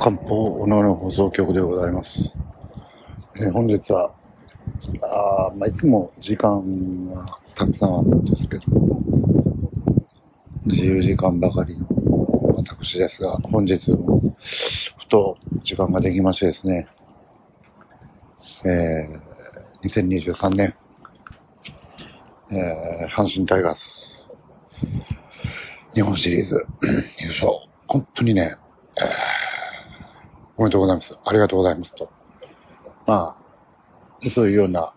[0.00, 2.10] 漢方のの放送局でございます。
[3.36, 4.14] えー本日は、
[5.02, 8.62] あまあ、いつも時間がたくさんあるんですけど、
[10.64, 11.86] 自由時間ばかりの
[12.56, 14.34] 私ですが、本日も
[15.00, 16.88] ふと時間ができましてですね、
[18.64, 20.74] えー、2023年、
[22.50, 24.30] えー、阪神タイガース、
[25.92, 26.64] 日本シリーズ
[27.20, 27.52] 優勝、
[27.86, 28.56] 本当にね、
[28.96, 29.49] えー
[30.60, 31.16] おめでとうございます。
[31.24, 32.10] ありがとうございますと。
[33.06, 33.34] ま
[34.22, 34.92] あ、そういうような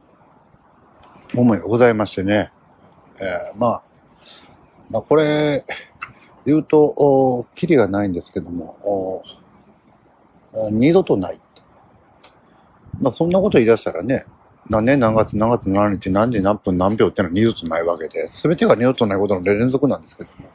[1.33, 2.51] 思いがございましてね。
[3.17, 3.83] えーまあ、
[4.89, 5.63] まあこれ、
[6.45, 9.23] 言うと、おキリがないんですけども、
[10.51, 11.39] お二度とない。
[12.99, 14.25] まあそんなこと言い出したらね、
[14.69, 20.49] 何年何月何月何日何時何分何秒ってのは二度とないわけで、すべてが二度とないことの連続なんですけども、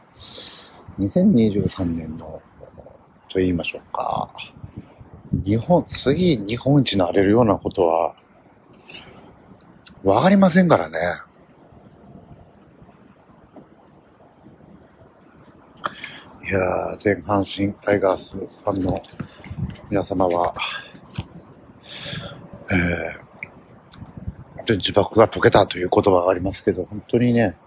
[0.98, 2.42] 2023年の、
[3.30, 4.28] と言いましょうか、
[5.32, 8.14] 日本、次日本一になれるようなことは、
[10.04, 10.98] わかりませんからね。
[16.48, 19.02] いやー、全阪神タイガースファンの
[19.90, 20.54] 皆様は、
[22.70, 27.58] えー、で自爆が解けたという言葉がありますけど、本当にね、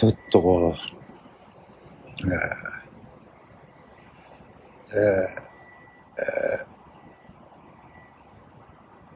[0.00, 0.78] すっとこう、
[2.20, 5.48] えー、えー
[6.18, 6.78] えー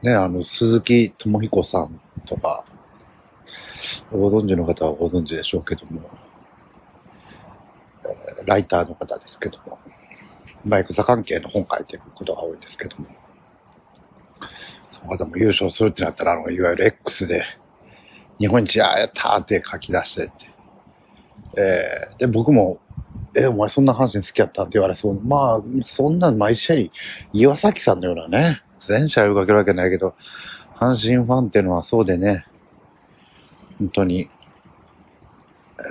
[0.03, 2.65] ね、あの、鈴木智彦さんとか、
[4.11, 6.01] ご存知の方はご存知でしょうけども、
[8.05, 9.79] えライターの方ですけども、
[10.65, 13.05] バイク座関係の本を書いてることが多いんですけども、
[14.91, 17.43] その方も優勝するってなったら、あの、いわゆる X で、
[18.39, 20.33] 日本一ややったーって書き出してって、
[21.55, 22.79] えーで、僕も、
[23.35, 25.21] え、お前そんな阪神好きやったって言われそう。
[25.23, 26.75] まあ、そんな毎試合、
[27.31, 30.15] 岩崎さんのようなね、全試合追いかけるわけないけど、
[30.75, 32.45] 阪神ファンっていうのはそうでね、
[33.79, 34.29] 本当に、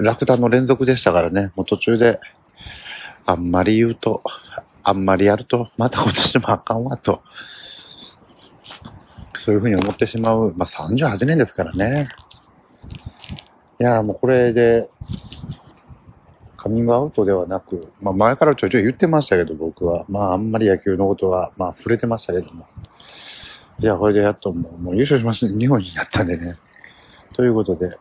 [0.01, 2.21] 落胆の連続でしたからね、もう途中で、
[3.27, 4.23] あんまり言うと、
[4.83, 7.23] あんまりやると、また今年もあかんわと、
[9.37, 10.55] そういうふうに思ってしまう。
[10.57, 12.09] まあ38年ですからね。
[13.81, 14.89] いや、もうこれで、
[16.57, 20.05] カミングアウトではなく、まあ前からちょいちょい言ってましたけど、僕は。
[20.09, 22.67] まああんまり野球のことは、まあ触れてましたけども。
[23.83, 25.53] いや、これでやっともうもう優勝しました。
[25.53, 26.57] 日本一になったんでね。
[27.33, 27.99] ということで、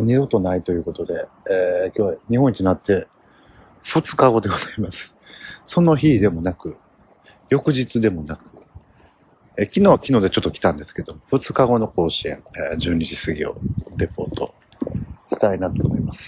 [0.00, 3.06] 二度とないということで、えー今日は日本一になって
[3.84, 5.14] 2日後でございます。
[5.66, 6.78] その日でもなく、
[7.48, 8.44] 翌日でもなく、
[9.56, 12.42] えー昨日は昨日でちょっと来たんですけど、2日後の甲子園、
[12.72, 13.54] えー12時過ぎを
[13.96, 14.52] レポート
[15.28, 16.20] したいなと思います。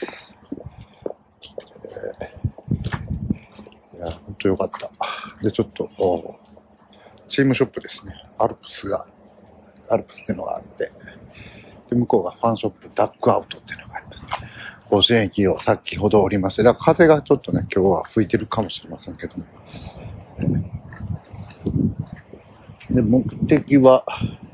[3.96, 4.90] いや、本当よかった。
[5.42, 6.36] で、ちょっと、お
[7.32, 8.12] チームショップですね。
[8.38, 9.06] アルプスが、
[9.88, 10.92] アルプスっていうのがあって、
[11.88, 14.22] で、向こうがファンショップダックアウトっていうのがあります。
[14.90, 19.44] 甲子園駅を先ほど降りまして、だから風がちょっとね、今日は吹いてるかもしれませんけども。
[22.90, 24.04] えで、目的は、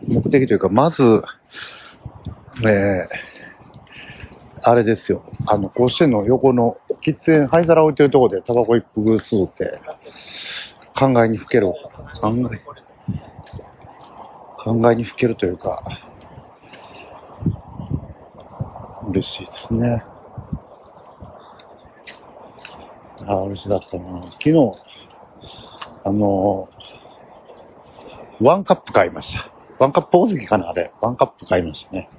[0.06, 1.03] 目的というか、まず、
[2.62, 3.09] えー
[4.62, 5.22] あれですよ。
[5.47, 9.81] あの、甲子園の横の喫煙、灰皿置いてるとこでタバコ一服吸うて、
[10.98, 11.69] 考えにふける。
[12.20, 12.59] 考え、
[14.64, 15.84] 考えにふけるというか、
[19.08, 20.03] 嬉しいですね。
[23.26, 24.22] ああ、嬉しかったな。
[24.32, 24.72] 昨日、
[26.04, 26.69] あの、
[28.41, 29.53] ワンカップ買いました。
[29.78, 30.92] ワンカップ大関かなあれ。
[31.00, 32.10] ワンカップ買いましたね。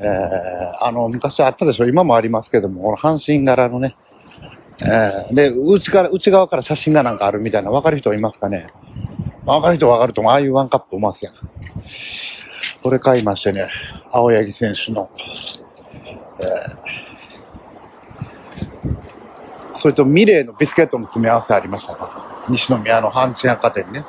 [0.00, 3.96] えー、あの、昔あったでしょ今もありますけども、この阪神柄のね、
[4.80, 8.68] えー、で、内から、内側から写真がなんかあるみたいな、わかる人いますかね？
[9.46, 10.32] わかる人わかると思う。
[10.32, 11.34] ああいうワンカップうますやん。
[12.82, 13.68] これ買いましてね、
[14.10, 15.10] 青柳選手の、
[16.40, 22.46] えー、それとミレーのビスケットの詰め合わせありましたか？
[22.48, 24.04] 西宮の阪神百貨店ね。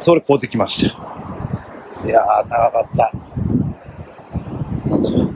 [0.00, 2.06] それ買うてきました。
[2.06, 3.12] いやー、長かった。
[4.90, 5.33] こ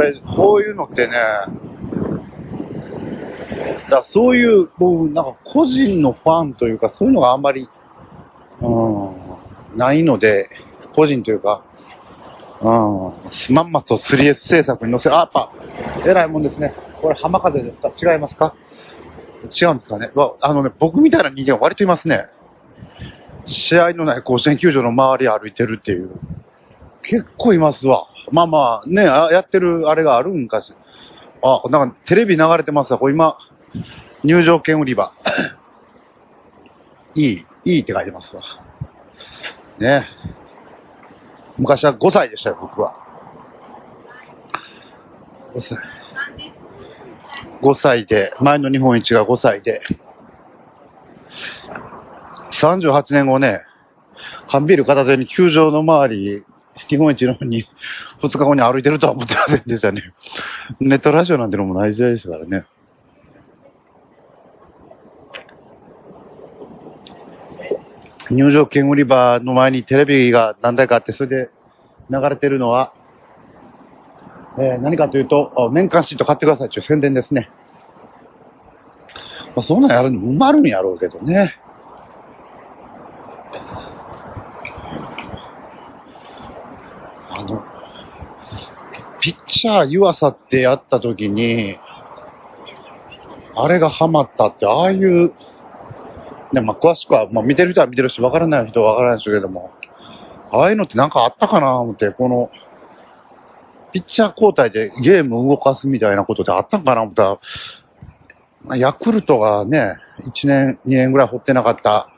[0.00, 1.14] れ、こういうのってね、
[3.90, 7.68] だそういう、こう、なんか個人のファンというか、そういうのがあんまり、
[8.60, 10.48] うん、ないので、
[10.94, 11.64] 個人というか、
[12.60, 13.14] うん、
[13.54, 15.16] まんまと 3S 制作に載せる。
[15.16, 15.52] あ、やっぱ、
[16.06, 16.74] 偉いもんですね。
[17.00, 18.12] これ浜風ですか？
[18.12, 18.54] 違いますか？
[19.44, 20.10] 違うんですかね？
[20.14, 22.26] わあのね、僕みたいな人間は割といますね。
[23.46, 26.10] 試合のない甲子園球場の周り歩いてるっていう。
[27.02, 28.08] 結構いますわ。
[28.32, 30.72] まあまあ、ね、あやってるあれがあるんかし。
[31.42, 32.98] あ、なんかテレビ流れてますわ。
[33.10, 33.38] 今、
[34.24, 35.12] 入場券売り場。
[37.14, 38.42] いい、いいって書いてますわ。
[39.78, 40.06] ね。
[41.58, 42.94] 昔は5歳でしたよ、僕は。
[45.54, 45.78] 5歳。
[47.62, 49.82] 5歳で、前の日本一が5歳で、
[52.52, 53.60] 38年後ね、
[54.50, 56.44] 缶ビール片手に球場の周り、
[56.88, 57.66] 日本一の方に
[58.20, 60.12] 2日後に歩いてるとは思ってませんでしたね。
[60.80, 62.64] ネットラジオなんてのもない時代ですからね。
[68.30, 71.50] 入場券売り場の前にテレビが何台かあって、それで
[72.10, 72.92] 流れてるのは、
[74.58, 77.50] えー、何かというと、年間シート買ってくださいという宣伝ですね。
[79.56, 81.56] まあ、そんなんやるの埋まるんやろうけどね。
[87.40, 87.64] あの、
[89.20, 91.78] ピッチャー湯浅ってやった時に、
[93.54, 95.32] あれがハマったって、ああいう、
[96.52, 99.70] ね、まあ、詳しくは、まあ、見てる人は見てるし、わからない人はわからないですけども、
[100.52, 102.50] ああいうのってなんかあったかな思って、この、
[103.92, 107.40] ピッチャー交代でゲーム動かすみたいなことってあったんかな思った
[108.68, 112.08] ら、ヤクルトがね、1年、2年ぐらい掘ってなかった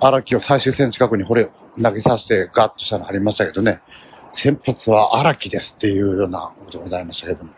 [0.00, 1.50] 荒木を最終戦近くに掘れ、
[1.82, 3.80] 投げさせてガッとしたのありましたけどね、
[4.36, 7.50] 先発は荒木ですっていうようなことでございましたけども。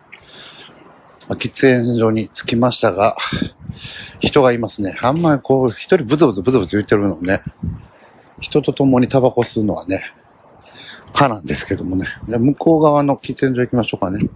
[1.29, 3.17] まあ、喫煙所に着きましたが、
[4.21, 4.97] 人がいますね。
[5.03, 7.43] あんまりこう、一人ブツブツブツブツ言ってるのね、
[8.41, 10.03] 人と共にタバコ吸うのはね、
[11.13, 12.07] かなんですけどもね。
[12.29, 14.31] で向こう側の喫煙所行きましょうかね。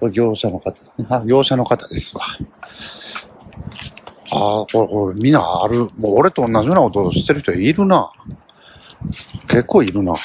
[0.00, 1.06] これ業者の方ですね。
[1.08, 2.22] あ、業者の方ですわ。
[4.30, 5.90] ああ、これ、これ、みんなある。
[5.96, 8.12] もう俺と同じようなことをしてる人いるな。
[9.48, 10.16] 結構いるな。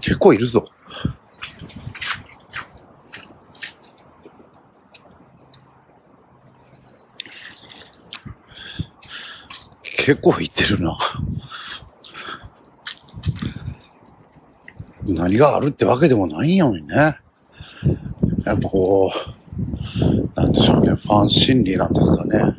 [0.00, 0.68] 結構いるぞ。
[10.06, 10.98] 結構いってるな。
[15.04, 17.18] 何があるってわけでもないんやのにね。
[18.44, 22.54] やっぱこう、なんでしょうね、ファン心理なんですかね。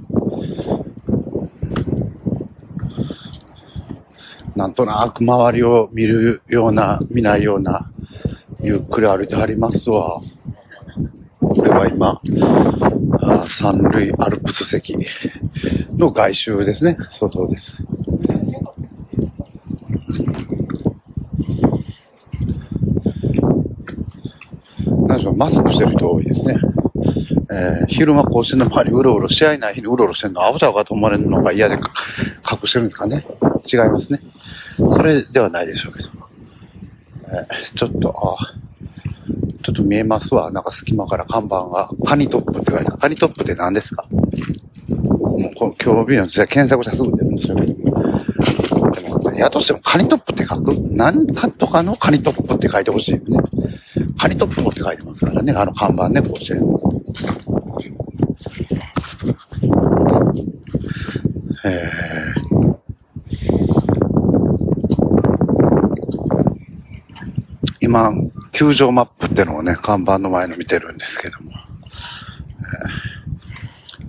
[4.61, 7.91] なんとなく周りを見るような、見ないような、
[8.59, 10.21] ゆっくり歩いてはりますわ。
[11.39, 12.21] これは今、
[13.23, 14.95] あ三塁アルプス席
[15.97, 16.95] の外周ですね。
[17.09, 17.83] 外です。
[25.07, 26.55] 何でしょう、マスクしてる人多いですね。
[27.51, 33.25] えー、昼間甲子園の周りうろうろ、試合ない日にうろうろしてるの、アウターかと思われるのが嫌で隠してるんですかね。
[33.65, 34.21] 違いますね。
[34.94, 36.10] それではないでしょうけど。
[37.33, 37.48] え、
[37.78, 38.54] ちょっと、あ
[39.63, 40.51] ちょっと見えますわ。
[40.51, 42.98] なんか隙間から看板が、カニトップって書いてある。
[42.98, 44.06] カニトップって何ですか？
[44.89, 47.56] もうこ今日日の時代検索者すぐ出るんですよ。
[47.56, 47.63] で
[49.07, 50.75] も、やとしてもカニトップって書く？
[50.92, 53.39] 何かとかのカニトップって書いてほしいよね。
[54.18, 56.62] カニトップって書いてますからね、あの看板ね、甲子園。
[61.63, 62.10] えー、
[67.91, 68.13] 今、
[68.53, 71.51] 球場マップってのをね、看板の前の見てるんですけども。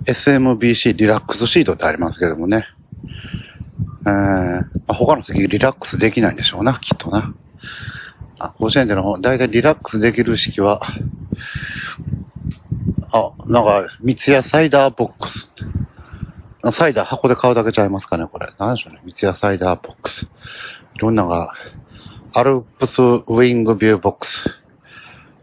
[0.05, 2.65] えー、SMBC リラックスシートってありますけどもね。
[4.07, 7.35] えー、他の席リラックスできないんでしょうな、きっとな。
[8.39, 10.81] あ、甲子園での、だいたいリラックスできる式は、
[13.11, 15.49] あ、なんか、三ツ矢サイダーボックス。
[16.71, 18.47] サイダー箱で買うだけちゃいますかね、これ。
[18.57, 19.01] 何でしょうね。
[19.03, 20.29] 三ツ矢サイダーボックス。
[20.95, 21.53] いろんなが、
[22.35, 24.49] アルプスウィングビューボックス。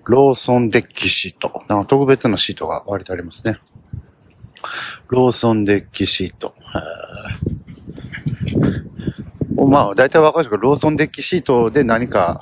[0.07, 1.63] ローソンデッキシート。
[1.69, 3.61] なんか特別なシートが割とありますね。
[5.07, 6.53] ローソンデッキシート。
[9.69, 12.41] まあ、大体わかるけど、ローソンデッキシートで何か、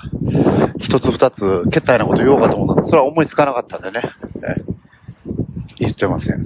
[0.79, 4.01] 一つ二つ、けったいなこと言おうかと思ったそれは思いつかなかったんでね。
[5.77, 6.43] 言ってません。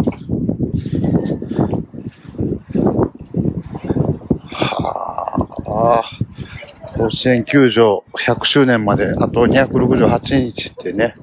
[4.50, 6.21] はあ、
[7.02, 11.16] 甲子園球場100周年まであと268日ってね、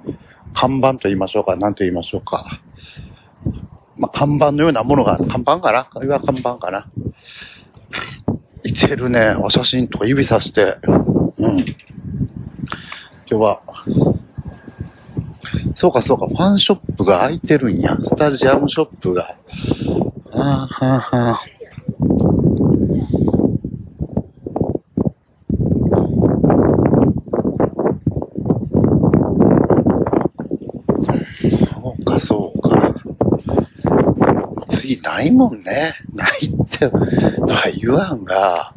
[0.53, 2.61] 看板と言いましょうか、何と言いましょうか。
[3.95, 5.89] まあ、看板のようなものが、看板かな？
[6.03, 6.89] 今看板かな
[8.63, 9.35] いてるね。
[9.39, 10.77] お写真とか指さして。
[10.85, 10.91] う
[11.47, 11.59] ん。
[11.59, 11.67] 今
[13.25, 13.61] 日は、
[15.77, 17.95] そうかそうか、ファンショップが開いてるんや。
[18.01, 19.37] スタジアムショップが。
[20.31, 21.39] はあ、はあ、はあ。
[31.81, 32.93] そうか、そうか。
[34.89, 35.95] 次ないもんね。
[36.13, 38.73] ないって、とは言わんが、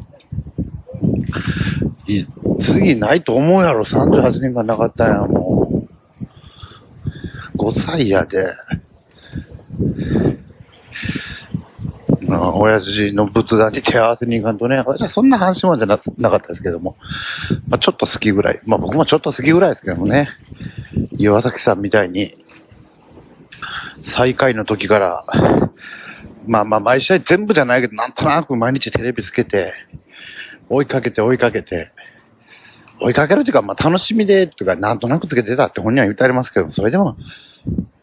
[2.07, 2.25] い
[2.61, 3.83] 次ないと思うやろ。
[3.83, 5.87] 38年間なかったんや、も
[7.55, 7.57] う。
[7.57, 8.53] 5歳やで。
[12.21, 16.95] まあ、親父の仏壇に手合わせに行かんとね、私はそんな話もじゃななかったですけども、
[17.67, 18.61] まあ、ちょっと好きぐらい。
[18.65, 20.29] まあ僕もちょっと好きぐらいですけどもね、
[21.17, 22.42] 岩崎さんみたいに、
[24.05, 25.25] 最下位の時から、
[26.45, 29.73] まあまあ毎試合全部じゃないけど、なんとなく毎日テレビつけて、
[30.69, 31.91] 追いかけて追いかけて、
[33.01, 37.17] 追いかけるというか、まあ楽しみで、とか、なんとなくつけてたって本人は言ってありますけど、それでも、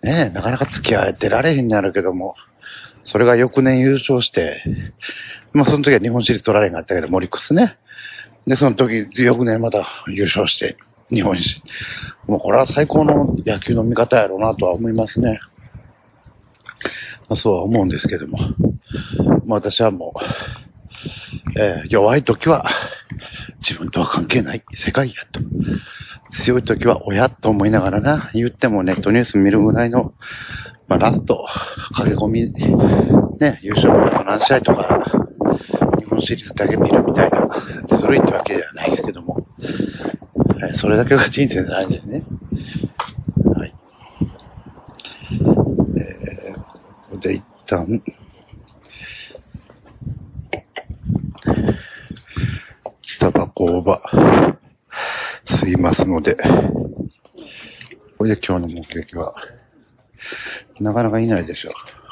[0.03, 2.35] ねえ、なかなか付き合えてられへんになるけども、
[3.05, 4.63] それが翌年優勝して、
[5.53, 7.79] まあその時は日本シリーズ取られへんかったけど、モリックスね。
[8.47, 10.77] で、その時、翌年また優勝して、
[11.11, 11.65] 日本シリー
[12.27, 12.31] ズ。
[12.31, 15.41] もうこれは最高の野球の見方やろうなとは思いますね。
[17.29, 18.39] まあ、そうは思うんですけども。
[19.47, 22.67] まあ私はもう、えー弱い時は
[23.61, 25.41] 自分とは関係ない世界やと。
[26.45, 30.15] 強い時は親と思いながらな、言ってもネットニュース見るぐらいの、
[30.89, 31.47] まあラスト、
[31.95, 32.53] 駆け込み、
[33.41, 35.05] ね、優勝までの何試合とか、
[35.99, 37.49] 日本シリーズだけ見るみたいな、
[37.99, 39.47] ずるいってわけではないですけども、
[40.61, 42.23] はい、それだけが人生じゃないですね。
[43.55, 43.75] はい。
[45.33, 46.61] えー、
[47.11, 48.01] ここで一旦、
[53.19, 54.01] タバコをば、
[55.45, 56.37] 吸いますので、
[58.17, 59.35] これで今日の目的は、
[60.79, 61.71] なかなかいないでしょ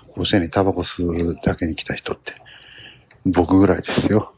[0.09, 0.13] う。
[0.15, 2.33] 甲子園にタバコ吸うだけに来た人って、
[3.25, 4.35] 僕ぐらいですよ。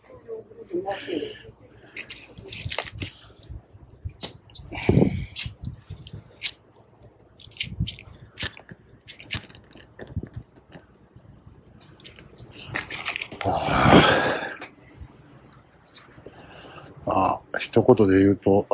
[17.06, 18.66] ああ、一言で言うと、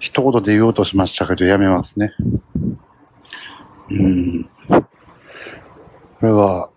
[0.00, 2.12] 一言で言おうとしましたけど、やめますね。
[3.90, 4.50] うん。
[6.18, 6.70] これは、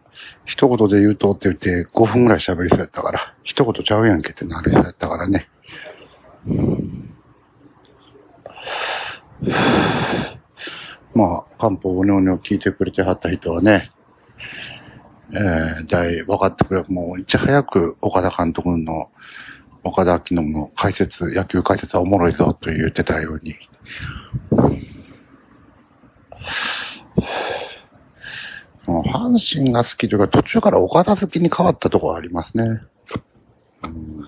[0.46, 5.48] 一言で言うとって言って5分ぐらい喋りそうやったから、一言ちゃうやんけってなる人やったからね。
[11.14, 13.92] まあ、漢方おねおねを聞いてくれてはった人はね、
[15.32, 19.10] えー、大分かってくれ、もういち早く岡田監督の、
[19.90, 23.56] 岡田明の解説、野球解説はおもろいぞと言ってたように、
[28.86, 32.82] もう阪神が好きというか、途中から岡田好きに変わったところありますね。
[33.84, 34.20] うん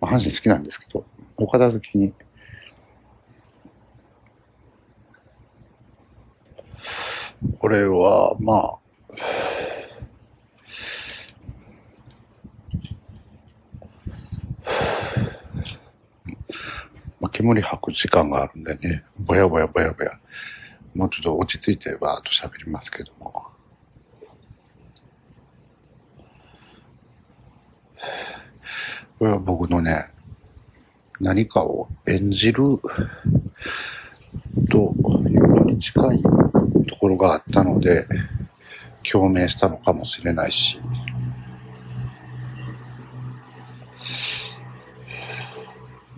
[0.00, 1.04] まあ阪神好きなんですけど、
[1.36, 2.12] 岡田好きに。
[7.58, 8.80] これは、まあ、
[17.19, 20.12] まあ、煙吐く時間があるんでね、ぼやぼやぼやぼや、
[20.94, 23.50] もうちょっと落ち着いてバーっと喋りますけども。
[29.18, 30.06] これは僕のね、
[31.20, 32.80] 何かを演じる
[34.70, 34.94] と
[35.28, 38.06] いうのに近いところがあったので、
[39.10, 40.80] 共鳴したのかもしれないし、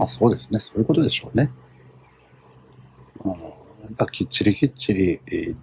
[0.02, 1.48] まあそうですね、そういうことでしょうね。
[3.24, 3.40] うん、やっ
[3.96, 5.56] ぱきっちりきっちり、えー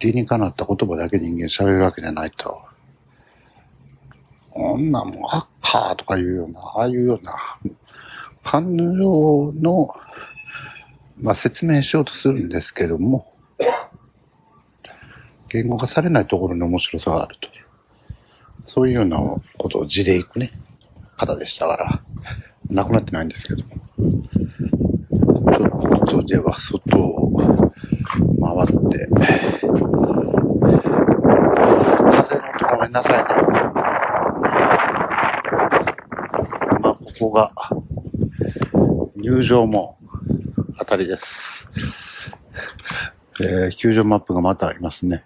[0.00, 2.60] 理にかなった言葉だけ人間喋るわけじゃないと。
[4.50, 7.36] こんなんもう、ハッカーとかいうような、ああいうような、
[8.42, 9.94] 感情の、
[11.20, 13.32] まあ説明しようとするんですけども、
[15.50, 17.52] 言語化されないところに面白さがあるという。
[18.64, 19.18] そういうような
[19.56, 20.50] ことを字でいくね、
[21.16, 22.02] 方でしたから、
[22.72, 23.76] 亡くなってないんですけども。
[26.08, 29.08] ちょっとでは外を回って、
[32.10, 33.24] 風の音ごめんなさいね。
[36.80, 37.52] まあ、ここが、
[39.16, 39.98] 入場も
[40.78, 41.22] あたりです。
[43.40, 45.24] えー、球場マップがまたありますね。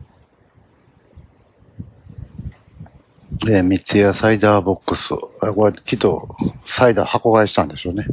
[3.49, 5.09] えー、三ツ矢サイダーボックス。
[5.55, 6.29] これ、きっと、
[6.77, 8.07] サイダー箱買いしたんでしょうね。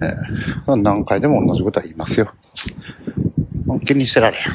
[0.00, 2.32] えー、何回でも同じことは言いますよ。
[3.86, 4.52] 気にしてられへん。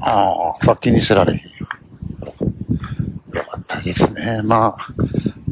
[0.00, 1.44] ああ、さ気にしてられへんよ。
[3.46, 4.42] かったですね。
[4.42, 4.94] まあ、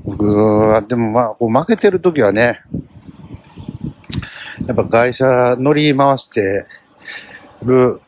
[0.04, 2.60] 僕は、でもまあ、こう負けてる時はね、
[4.66, 6.66] やっぱ会社乗り回して、
[7.62, 8.00] る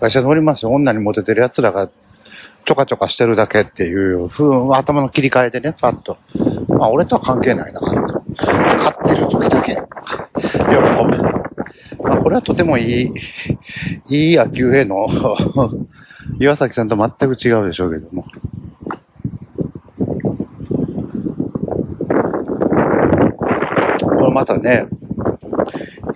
[0.00, 0.70] 会社におりますよ。
[0.70, 1.90] 女にモテてる奴らが
[2.66, 4.44] ちょかちょかしてるだけっていう風
[4.74, 6.18] 頭の切り替えでね、パッと。
[6.66, 7.80] まあ俺とは関係ないな。
[7.80, 9.74] 買ってる時だけ。
[9.74, 9.80] 喜
[10.42, 11.36] ぶ。
[12.02, 13.12] まあこれはとてもいい、
[14.08, 15.06] いい野球への
[16.40, 18.24] 岩崎さんと全く違うでしょうけども。
[24.00, 24.88] これまたね、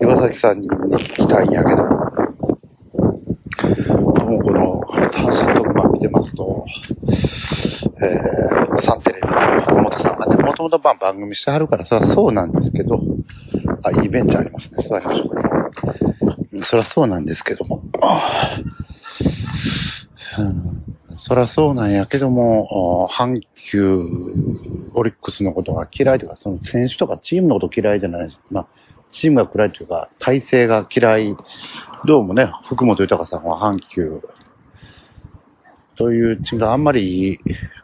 [0.01, 1.85] 岩崎さんに聞きたいんやけど、
[4.25, 4.81] もうこの、
[5.13, 5.70] 阪神特
[6.01, 6.65] 番見てますと、
[8.01, 13.01] えー、サンテレビの福本さんがね、もともと番組してはるから、そりゃそうなんですけど、
[13.83, 14.89] あ、いいベンチありますね。
[14.89, 16.63] 座りましょうかね。
[16.65, 17.83] そりゃそうなんですけども。
[20.39, 20.85] うん、
[21.17, 23.41] そりゃそうなんやけども、阪
[23.71, 24.05] 急、
[24.95, 28.39] オリックスのことが嫌いとか、その選手とかチームのこと嫌いじゃない。
[28.51, 28.67] まあ、
[29.11, 31.37] チームが嫌いというか、体制が嫌い。
[32.07, 34.23] どうもね、福本豊さんは阪急
[36.01, 37.39] というチームがあんまりいい、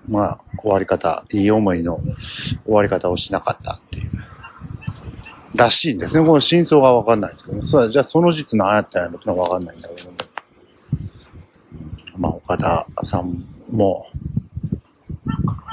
[0.08, 2.00] まあ、終わり方、いい思いの
[2.64, 4.11] 終わり方をしなかったっていう。
[5.54, 6.25] らしいんですね。
[6.26, 10.16] この真相がわかんないですけど、ね、じゃあその実何やったんやろってのはわかんないんだけどね。
[12.16, 14.06] まあ、岡田さんも、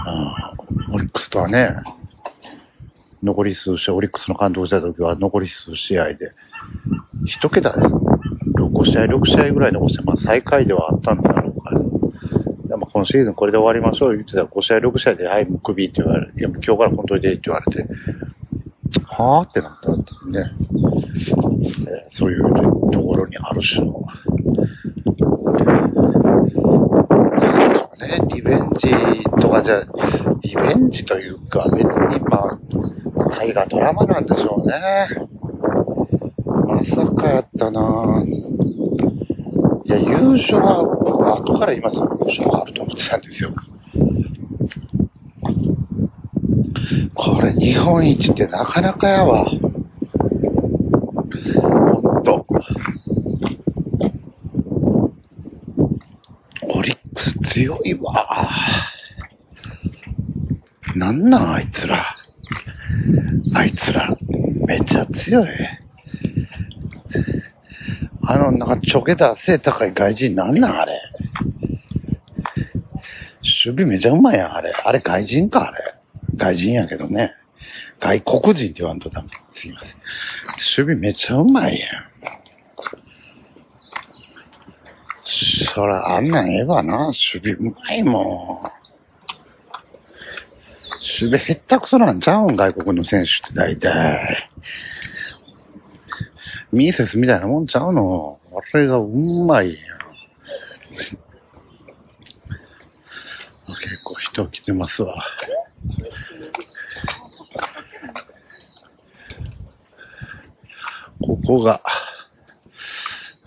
[0.05, 0.53] あ
[0.91, 1.73] オリックスとはね、
[3.23, 6.33] 残り数試合、オリックスの監督した時は残り数試合で、
[7.25, 7.87] 一桁です。
[7.87, 11.42] 5試合、6試合ぐらい残して、まあ最下位ではあったんだろうから。
[12.73, 17.87] でも今シーズンこれで終わりましょう言ってたら5試合、6試合で、はい、もうクビって言われて、いや、今日から本当にでって言われて、
[19.05, 20.51] はぁってなったってね、
[21.87, 22.41] えー、そういう
[22.91, 23.91] ところにある種の、
[27.99, 28.89] ね、リベンジ
[29.39, 29.83] とかじゃ、
[30.41, 32.59] リベンジというか、別にまあ、
[33.37, 34.73] 大河ドラマなんでしょうね。
[36.65, 38.52] まさかやったなぁ。
[39.85, 42.17] いや、優勝は、僕後から言いますよ。
[42.21, 43.53] 優勝はあると思ってたんですよ。
[47.13, 49.43] これ日本一ってなかなかやわ。
[49.45, 49.57] ほ
[52.19, 52.45] んと。
[56.61, 58.49] オリックス強いわ。
[60.95, 62.15] なんなんあいつら。
[63.53, 64.15] あいつら、
[64.65, 65.49] めっちゃ強い。
[68.33, 70.99] あの、なんかちょけた背高い外人なんなんあれ。
[73.65, 74.71] 守備めちゃうまいやん、あれ。
[74.71, 75.93] あれ外人か、あれ。
[76.35, 77.33] 外人やけどね。
[77.99, 79.29] 外国人って言わんとダメ。
[79.51, 79.89] すいません。
[80.85, 81.89] 守備めちゃうまいやん。
[85.75, 87.05] そら、あんなんええわな。
[87.05, 88.83] 守備うまいもん。
[91.21, 94.49] 守備へったくそなんちゃうん外国の選手って大体。
[96.73, 98.39] ミーセスみたいなもんちゃうの。
[98.51, 99.77] あれがうまいやん。
[103.83, 105.23] 結構人来てますわ。
[111.21, 111.81] ここが、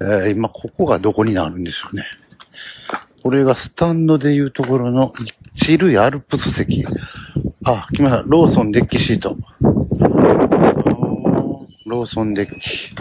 [0.00, 2.04] えー、今ここがどこになるんでしょうね。
[3.24, 5.12] これがスタンドでいうところの
[5.56, 6.86] 一塁アルプス席。
[7.64, 8.22] あ、来ました。
[8.24, 9.36] ローソンデッキシート。
[11.86, 12.94] ローソンデッキ。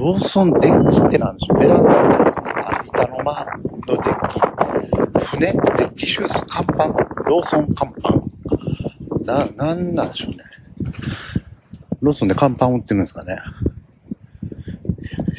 [0.00, 3.46] ローソンデッキってなんでしょうベランダあ、板の間
[3.86, 5.26] のデッキ。
[5.26, 6.86] 船デッキシューズ看板
[7.28, 10.36] ローソン看板な、なんなんでしょうね。
[12.00, 13.40] ローソンで看板売ってるんですかね。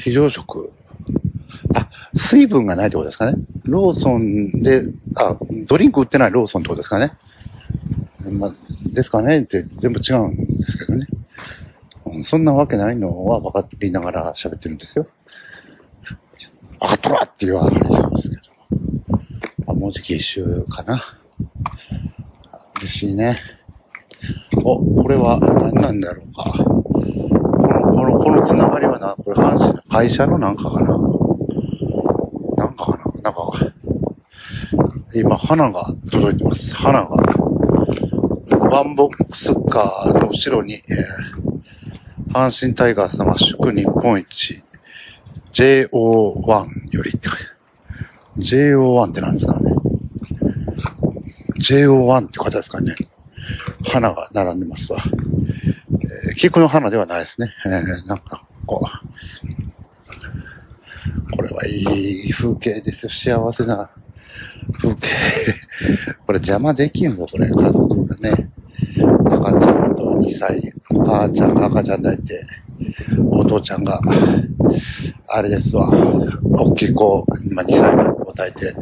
[0.03, 0.71] 非常食。
[1.73, 1.89] あ、
[2.29, 3.39] 水分がないってことですかね。
[3.63, 4.83] ローソンで、
[5.15, 7.13] あ、ドリンク売ってないローソンってことですかね。
[8.29, 8.53] ま
[8.93, 11.07] ですかねって全部違うんですけどね。
[12.23, 15.07] そんなわけないのは分かりながら喋ってるんですよ。
[16.79, 18.41] 分かったわって言われるんですけど。
[19.67, 21.19] あ、もうじき一周かな。
[22.81, 23.39] 嬉しいね。
[24.63, 26.43] お、これは何なんだろうか。
[26.53, 26.63] こ
[27.67, 30.97] の、この、このつながりはな、これ阪神の会社のなんかかな。
[32.57, 33.73] なんかかななんか、
[35.13, 36.73] 今、花が届いてます。
[36.73, 37.09] 花が。
[38.71, 41.40] ワンボックスカーの後ろに、えー、
[42.33, 44.63] 阪神タイガース様祝日本一
[45.53, 47.57] JO1 よりって書いてある。
[48.37, 49.73] JO1 って何ですかね
[51.59, 52.95] ?JO1 って方ですかね
[53.85, 55.03] 花が並んでますわ。
[56.25, 57.51] えー、菊の花ではないですね。
[57.65, 58.87] えー、なんか、こう。
[61.35, 61.81] これはい
[62.29, 63.41] い風景ですよ。
[63.51, 63.89] 幸せな
[64.81, 65.07] 風景。
[66.25, 67.49] これ邪魔できんぞ、これ。
[67.49, 68.49] 家族がね。
[69.41, 72.45] 赤ちゃんと2歳、母ちゃんが赤ちゃん抱いて、
[73.29, 73.99] お父ちゃんが、
[75.27, 75.89] あれですわ、
[76.51, 78.75] 大きい子、今2歳の子抱いて、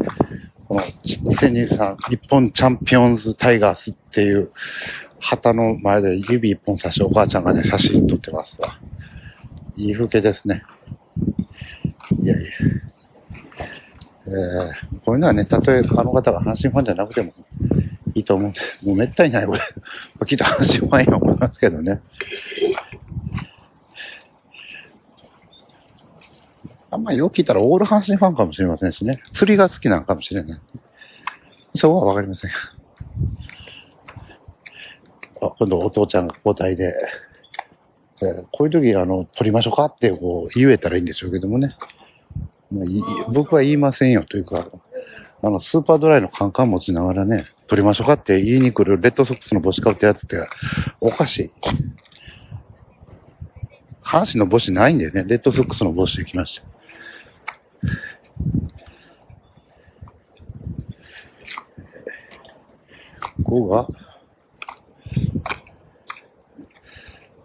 [0.67, 4.51] この2023日本チャンピオンズタイガースっていう
[5.19, 8.77] 旗の前で指一本差しお母ちゃんがね、写真撮ってますわ。
[9.77, 10.63] いい風景ですね。
[12.21, 12.49] いやいや。
[14.27, 17.33] えー、こういうのはね、たとえあの方が阪神ファンじゃなくても
[18.15, 19.59] いいと思うんで、もうめったにないこれ。
[20.25, 22.01] きっと阪神ファンや思いますけどね。
[26.91, 29.21] あんまりよく聞いたらオール阪神ファンかもしれませんしね。
[29.33, 30.61] 釣りが好きなのかもしれない。
[31.75, 32.51] そこはわかりません。
[35.41, 36.93] あ今度お父ちゃんが交代で、
[38.21, 41.75] えーこういう時、あの、取りましょうかってこう言えたらいいんでしょうけどもね。
[42.71, 43.01] まあ、い
[43.33, 44.67] 僕は言いませんよというか、
[45.41, 50.49] あの、スーパードライのカンカン持ちながらね、取りましょうかって言いに来るレッドソックスの帽子かぶってやつって
[50.99, 51.51] おかしい。
[54.03, 56.63] 阪神の帽子ないんでね、レッドソックスの帽子で来ました。
[63.43, 63.87] ここが、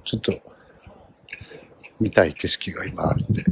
[0.06, 0.40] ちょっと、
[2.00, 3.44] 見たい景色が今あるんで。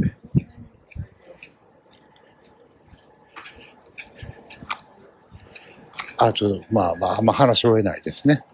[6.26, 8.44] あ、ちょっと、まあまあ、あんま話を終えないですね。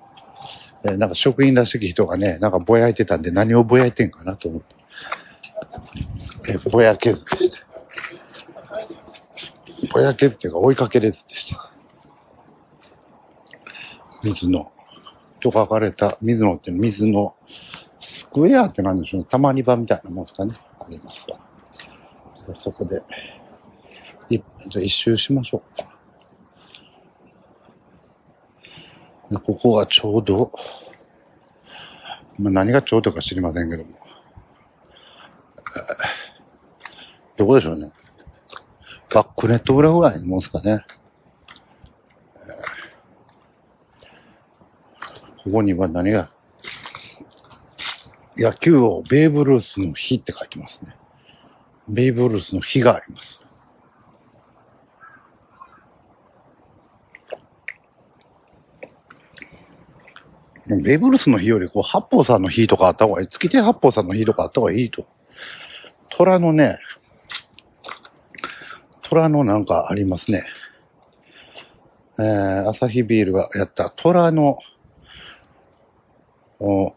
[0.84, 4.76] えーなんか職員らしき人がね、なんかぼやいてたんで何をぼやいてんかなと思って。
[6.48, 7.58] えーぼやけずでした。
[9.92, 11.72] ぼやけずっていうか追いかけれずでした。
[14.22, 14.72] 水野
[15.40, 17.36] と書かれた、水野って水の
[18.00, 19.26] スクエアって何でしょうね。
[19.30, 20.54] たまに場みたいなもんですかね。
[20.80, 21.38] ありますわ。
[22.54, 23.02] そこで、
[24.30, 25.62] いじゃあ一周しましょう。
[25.76, 25.84] で
[29.36, 30.52] ここがちょうど、
[32.38, 33.98] まあ、何がちょうどか知りませんけども。
[37.36, 37.92] どこでしょうね。
[39.14, 40.84] バックネット裏ぐらいのもんですかね。
[45.44, 46.30] ここには何が、
[48.36, 50.96] 野球をベーブ・ルースの日って書いてますね。
[51.88, 53.47] ベーブ・ルースの日があります。
[60.76, 63.28] ベーブ・ルースの日より、こう、八方さんの日とかあった方がいい。
[63.28, 65.06] 月手八方さんの日とかあった方がいいと。
[66.10, 66.78] 虎のね、
[69.02, 70.44] 虎のなんかありますね。
[72.18, 74.58] えー、朝日ビールがやった虎の、
[76.60, 76.92] お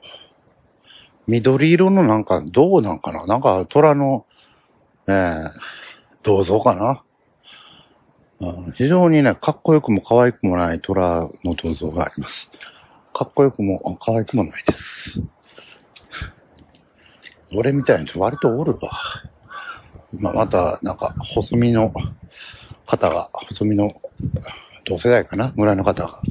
[1.27, 4.25] 緑色のなんか、どうなんかななんか虎の、
[5.07, 5.51] えー、
[6.23, 7.03] 銅像かな、
[8.39, 12.49] うん非常にね、かっこよくも可愛くもない虎の銅像があります。
[13.13, 15.21] かっこよくも可愛くもないです。
[17.53, 18.91] 俺みたいに割とおるわ。
[20.13, 21.93] 今また、なんか、細身の
[22.85, 23.93] 方が、細身の
[24.85, 25.53] 同世代かな？
[25.55, 26.21] ぐらいの方が、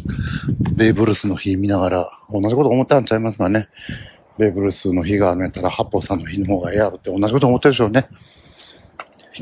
[0.74, 3.68] ベーブ・ルースの日見ながら、同じこと思ったんちゃいますかね。
[4.38, 8.08] ベーブ・ルースの日があるんやったら、八方さんの日の方がええやろって同じこと思ってるでしょうね。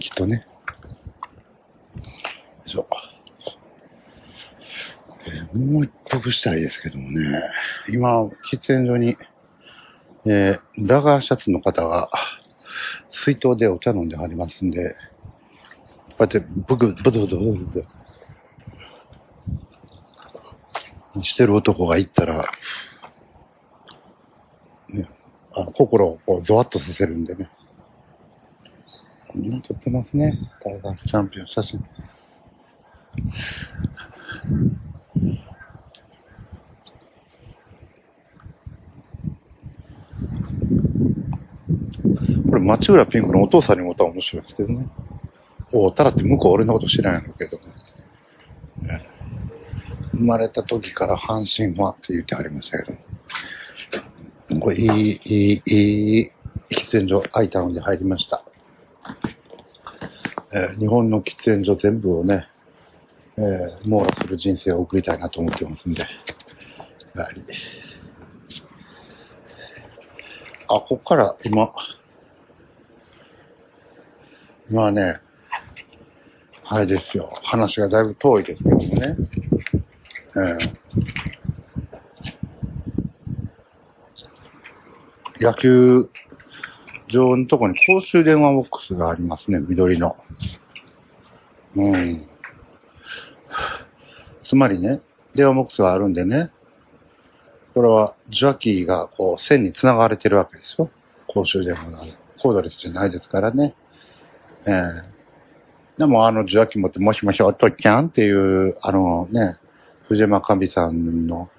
[0.01, 0.47] きっとね。
[1.97, 2.03] よ
[2.67, 2.87] いしょ。
[5.53, 7.41] もう一服したいですけどもね。
[7.89, 9.17] 今、喫煙所に、
[10.25, 12.11] えーラガーシャツの方が、
[13.11, 14.95] 水筒でお茶飲んではりますんで、
[16.11, 17.87] こうやってブクブツブツブツブツブツ
[21.25, 22.51] してる男が行ったら、
[24.89, 25.09] ね、
[25.53, 27.51] あの心をこうゾワッとさせるんでね。
[29.35, 30.39] みんな撮ってますね。
[30.63, 31.85] タイガースチャンピオン写真。
[42.69, 44.87] 町浦ピンクのお父さんにもたら面白いですけどね。
[45.73, 47.65] おたらって向こう俺のこと知らないのけどね。
[50.13, 54.61] 生まれた時から阪神ファンって言ってありましたけど。
[54.61, 56.33] これ、いい、いい、いい、
[56.71, 58.45] 喫煙所空いたので入りました。
[60.53, 62.49] えー日本の喫煙所全部をね、
[63.39, 66.07] えー網羅する人生を送りたいなと思ってますんで。
[67.15, 67.43] やはり。
[70.69, 71.73] あ、ここから今、
[74.71, 75.21] まあね、
[76.65, 77.33] あれですよ。
[77.43, 79.17] 話がだいぶ遠いですけどもね。
[80.37, 80.79] ええ
[85.41, 86.11] 野球
[87.09, 90.17] 場のとこに公衆電話ボックスがありますね、緑の。
[91.77, 92.29] うん。
[94.45, 95.01] つまりね、
[95.35, 96.51] 電話ボックスがあるんでね、
[97.73, 100.91] これは受話器がこう線に繋がれてるわけですよ。
[101.29, 102.05] 公衆電話が
[102.41, 103.75] コードレスじゃないですからね。
[104.69, 105.19] ええ
[105.99, 109.57] でもあの受話器持って、もしもしおとっちゃんっていう、あのね、
[110.07, 111.51] 藤山かみさんの、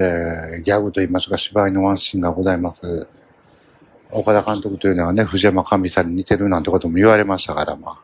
[0.00, 3.06] えー、ギャグと言いますか、芝居のワンシーンがございます。
[4.10, 7.98] 岡田監督というのはね、藤山かみさんに似てるなんてことも言われましたから、まあ、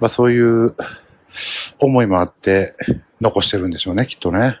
[0.00, 0.76] まあそういう
[1.80, 2.74] 思いもあって
[3.22, 4.60] 残してるんでしょうね、きっとね。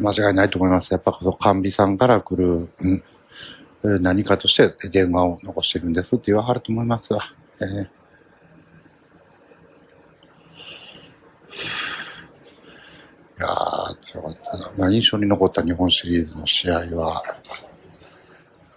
[0.00, 0.90] 間違いないと思います。
[0.90, 3.02] やっぱこの甘美さんから来る、うん、
[3.82, 7.34] 何かとして電話を残してるんですって言わはると思いますわ。
[7.60, 8.02] えー
[13.38, 14.72] いやー、強かった。
[14.78, 17.24] まあ、印象に残った日本シリーズの試合は、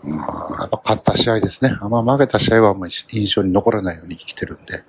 [0.04, 0.24] うん、や
[0.66, 1.78] っぱ勝った試合ですね。
[1.80, 4.84] あんま負けた試合はあんまり印象に残らないように生きてるんで。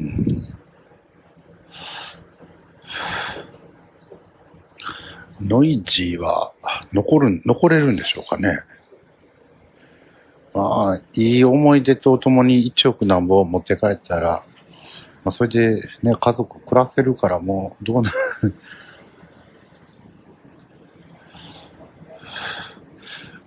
[0.00, 0.54] うん、
[5.40, 6.52] ノイジーは
[6.92, 8.58] 残る、残れるんでしょうかね。
[10.58, 14.42] まあ、いい思い出とともに1億なんぼ持って帰ったら、
[15.22, 18.12] まあ、それでね、家族暮らせるからもう、どうな、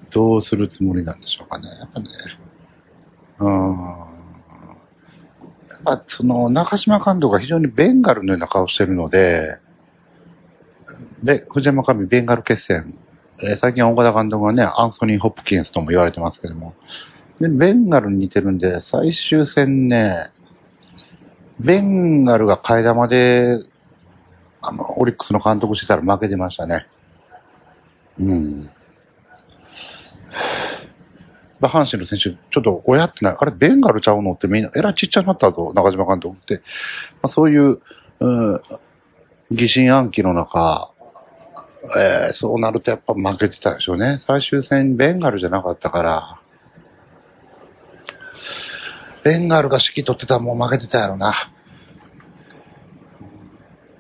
[0.09, 1.67] どうするつもりなんでしょうかね。
[1.67, 2.07] やっぱね。
[3.39, 3.77] うん。
[5.69, 9.59] やっぱその、中島監督が非常にベンガルのような顔してるので、
[11.21, 12.97] で、藤山神ベンガル決戦。
[13.43, 16.75] えー、最近岡田監督がね、アンソニー・ホップキンスとも言われてますけども。
[17.39, 20.31] で、ベンガルに似てるんで、最終戦ね、
[21.59, 23.59] ベンガルが替え玉で、
[24.61, 26.85] あの、オリックスの監督してたら負けてましたね。
[28.19, 28.69] うん。
[31.61, 36.57] 阪神の選手、ちょっと親ってない、あれ、ベンガルちゃうのってみんな、えらちっちゃになったぞ、中島監督って。
[36.57, 36.61] ま
[37.23, 37.79] あ、そういう、
[38.19, 38.61] うん、
[39.51, 40.90] 疑心暗鬼の中、
[41.83, 44.19] えー、そうなるとやっぱ負けてたでしょうね。
[44.19, 46.41] 最終戦、ベンガルじゃなかったから、
[49.23, 51.51] ベンガルが指揮取ってたらもう負けてたやろな。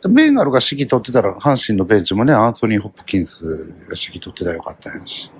[0.09, 3.53] ベンガルが指揮取ってたら、阪神のベンチもね、アンソニー・ホップキンスが
[3.89, 5.31] 指揮取ってたらよかったやんし。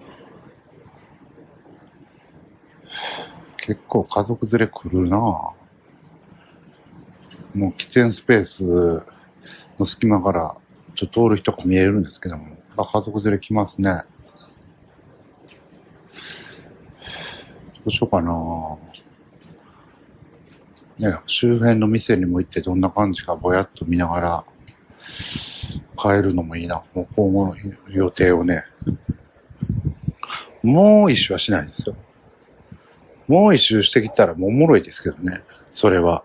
[3.66, 5.56] 結構家族連れ来るなも
[7.56, 9.06] う喫煙スペース
[9.80, 10.58] の隙間から
[10.96, 14.04] ちょっと通る人が見えるんですけども、家族連れ来ますね。
[17.84, 18.78] どうしようかな
[21.00, 24.46] ね、周辺の店にも行ってどんな感じかぼやっと見ながら
[25.98, 26.84] 帰るのもいいな。
[26.94, 27.56] もう今後の
[27.90, 28.66] 予定をね。
[30.62, 31.96] もう一周はしないですよ。
[33.28, 35.42] もう一周してきたらもうおもろいですけどね。
[35.74, 36.24] それは。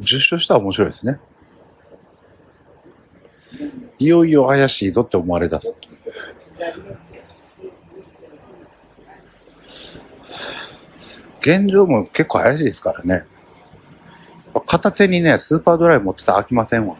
[0.00, 1.18] 10周したら面白いですね。
[3.98, 5.74] いよいよ怪しいぞって思われ出す。
[11.40, 13.26] 現状も結構怪しいですからね。
[14.66, 16.96] 片手にね、スーパードライ持ってたら飽きませんわ。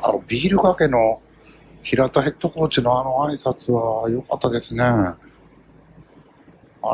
[0.00, 1.20] あの、ビールかけの
[1.82, 4.82] 平田ヘッドコーチのあの挨拶は良かったですね。
[4.84, 5.16] あ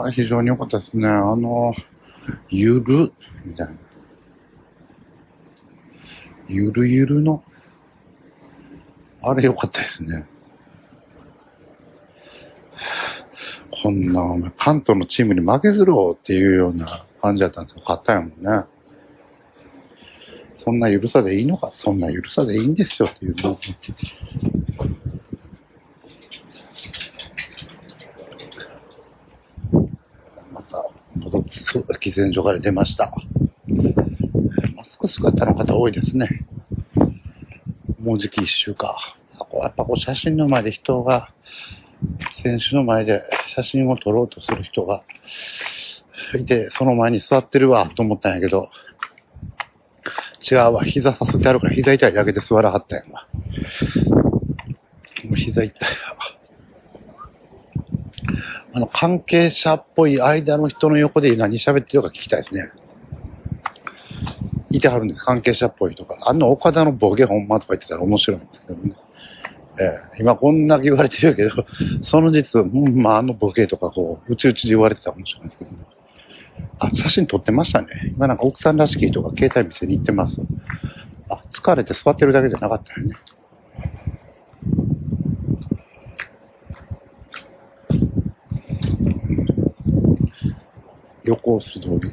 [0.06, 1.08] れ非常に良かったですね。
[1.08, 1.74] あの、
[2.48, 3.12] ゆる、
[3.44, 3.74] みたいな。
[6.48, 7.42] ゆるゆるの、
[9.22, 10.26] あれ良かったですね。
[13.82, 17.82] こんな、お前関東のチームに負けずろうっていうような感じだったんですよ。
[17.85, 18.66] 勝ったんやもんね。
[20.54, 21.72] そんな許さでいいのか？
[21.74, 23.58] そんな許さでいいんですよっていうの。
[30.52, 30.85] また、
[31.16, 33.12] 戻って喫煙所から出ました。
[34.76, 36.46] マスク姿の方多いですね。
[38.02, 39.16] もうじき一週か。
[39.54, 41.32] やっぱこう写真の前で人が
[42.42, 45.02] 選手の前で写真を撮ろうとする人が
[46.38, 48.70] いて、その前に座ってるわと思ったんやけど、
[50.50, 53.28] 違うわ、膝させてあるから膝痛いだけで座らはったやんわ。
[55.24, 55.88] もう膝痛い。
[58.74, 62.70] あの、関係者っぽい間の人の横で何喋ってるか聞きたいですね。
[64.70, 66.16] いてはるんです、関係者っぽいとか。
[66.22, 68.94] あの岡田のボケほんまとか言ってたら面白いんですけどね。
[69.78, 71.50] ええ、今こんな言われてるけど、
[72.02, 75.78] その実、うん、まあ、あのボケとかこう、うちうちで言われてたかもしれないですけどね。
[76.78, 77.88] あ、写真撮ってましたね。
[78.16, 80.40] 今なんか奥さんらしき人が携帯店に行ってます。
[81.28, 83.16] あ、疲れて座ってるだけじゃなかったよね。
[91.24, 92.12] 横須通り。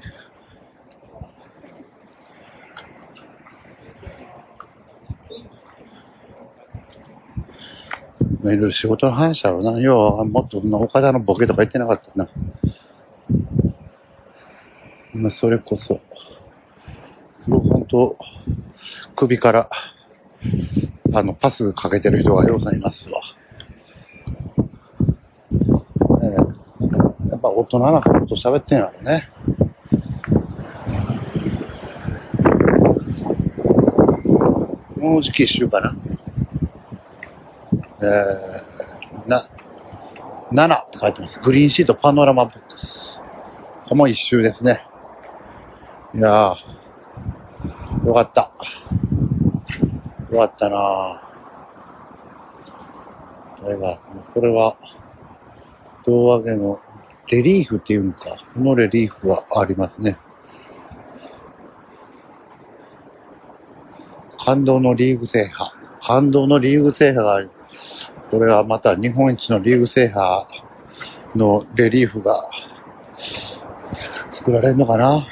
[8.41, 9.80] まあ、いろいろ仕事の話だろうな。
[9.80, 12.30] 要は、もっと岡田のボケとか言ってなかったな。
[15.13, 16.00] まあ、それこそ、
[17.38, 18.17] すごく本当、
[19.15, 19.69] 首から、
[21.13, 23.19] あの、パスかけてる人がようさんいますわ。
[27.70, 29.30] 人なこと喋ってんやろね。
[34.98, 35.96] もうじき一周かな。
[38.02, 39.48] えー、な、
[40.52, 41.40] 7って書いてます。
[41.42, 43.22] グリーンシートパノラマボックス。
[43.84, 44.84] これも一周ですね。
[46.16, 48.52] いやー、よかった。
[50.32, 53.62] よかったなぁ。
[53.62, 54.00] これが、
[54.34, 54.76] これは、
[56.04, 56.80] 胴上げの
[57.30, 58.38] レリーフっていうのか。
[58.56, 60.18] このレリーフはありますね。
[64.39, 65.72] 感動のリーグ制覇。
[66.02, 67.44] 感動のリーグ制覇が、
[68.32, 70.48] これはまた日本一のリーグ制覇
[71.36, 72.50] のレリーフが
[74.32, 75.28] 作られるのかな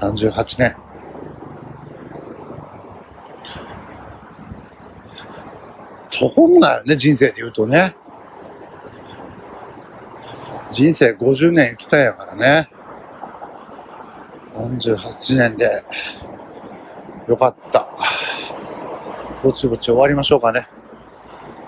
[0.00, 0.76] ?38 年。
[6.10, 7.96] 途方だよね、人生で言うとね。
[10.72, 12.70] 人生50年生きたんやからね。
[14.54, 15.84] 38年で、
[17.28, 17.88] よかった。
[19.42, 20.68] ぼちぼち終わりましょうかね。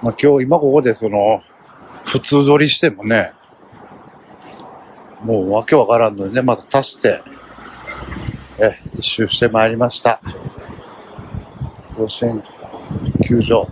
[0.03, 1.43] まあ今日、今ここでその、
[2.05, 3.33] 普通撮りしてもね、
[5.25, 7.23] もうわけわからんのでね、また足して、
[8.59, 10.21] え、一周してまいりました。
[11.97, 12.43] 甲子園
[13.27, 13.69] 球場。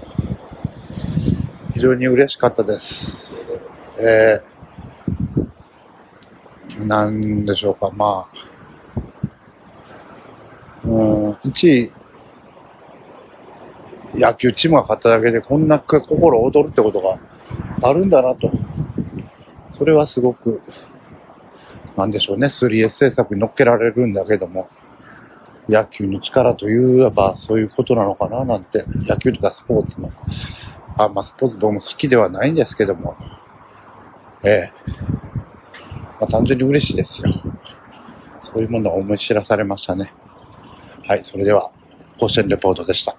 [1.75, 3.59] 非常に嬉しかったです。
[3.99, 4.50] えー、
[6.87, 8.51] なんでしょうか、まあ、
[10.85, 11.93] うん、1位、
[14.15, 17.19] 野球チームが勝っただけでこんな心躍るってことが
[17.83, 18.51] あるんだなと。
[19.73, 20.61] それはすごく、
[21.97, 24.69] なんでしょうね、3S 政策に乗っけられるんだけども、
[25.69, 30.11] 野球の力といわばそういうことなのかななんて、野球とかスポーツの、
[30.97, 33.17] あ、まあスポーツ僕も好きではないんですけども、
[34.43, 34.73] ええ。
[36.21, 37.29] まあ単純に嬉しいですよ。
[38.43, 40.13] そういうものを思い知らされましたね。
[41.07, 41.73] はい、それでは、
[42.19, 43.17] 甲子園レポートでした。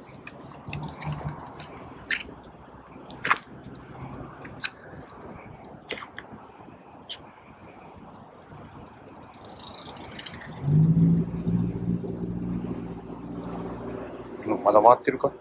[14.63, 15.31] まだ回ってるか？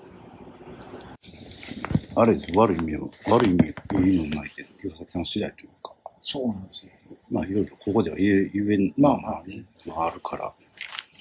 [2.16, 3.74] あれです悪い意味を、悪い意味、
[4.08, 6.92] いいのないけど、岩崎さん次第というか、そうなんですね。
[7.30, 10.52] まあいろいろここでは言え、言えん、まあまあね、まああるから、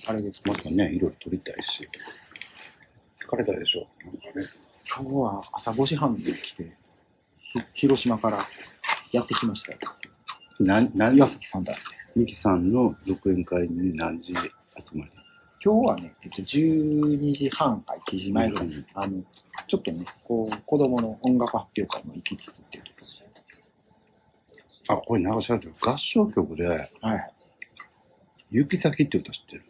[0.05, 0.41] あれです。
[0.45, 1.87] またね、いろいろ撮りたいし、
[3.25, 3.87] 疲れたでしょ？
[4.05, 4.45] なんかね、
[4.85, 6.63] 今日は朝5時半で来て、
[7.73, 8.47] ひ広島から
[9.11, 9.77] やってきましたよ。
[10.59, 12.19] な、何岩崎サンダースです。
[12.19, 14.33] ミキさんの独演会に何時集
[14.93, 15.11] まり？
[15.61, 19.21] 今日はね、えっと、12時半か1時前ぐらいに、うんあの、
[19.67, 23.05] ちょっとね、こう、子供の音楽発表会も行きつつっていうとこ
[24.89, 26.67] あ、これ流されてる合唱曲で。
[26.67, 27.33] はい。
[28.51, 29.63] 行き先って歌知ってる？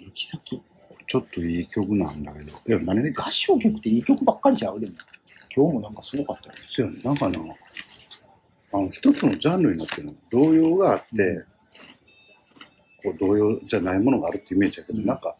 [0.00, 0.62] 行き先。
[1.06, 2.52] ちょっといい曲なんだけど。
[2.66, 3.02] いや、何？
[3.02, 4.80] でか合唱曲っていい曲ばっかりちゃう？
[4.80, 4.94] でも。
[5.54, 6.54] 今日もなんかすごかったよ。
[6.66, 7.38] そうやねなんかな、
[8.72, 10.14] あの、一つのジャンルになってるの。
[10.32, 11.44] 童謡があって、
[13.04, 15.36] こう童謡じゃないものがあるってイメージだけど、うんなんか、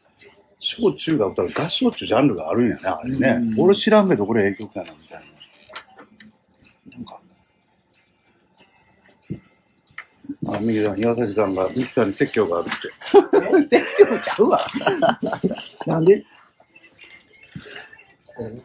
[0.61, 3.29] 小中が歌う合唱ってジャンルがあるんやね、あれね。
[3.57, 6.97] うん俺知らんけど、これええ曲やな、みたいな。
[6.97, 7.21] なんか、
[10.49, 13.69] あ、右さん、岩崎さんが、ミキさんに説教があるって。
[13.69, 14.67] 全然ちゃうわ。
[15.87, 16.21] なんで？
[16.21, 18.61] ちょっと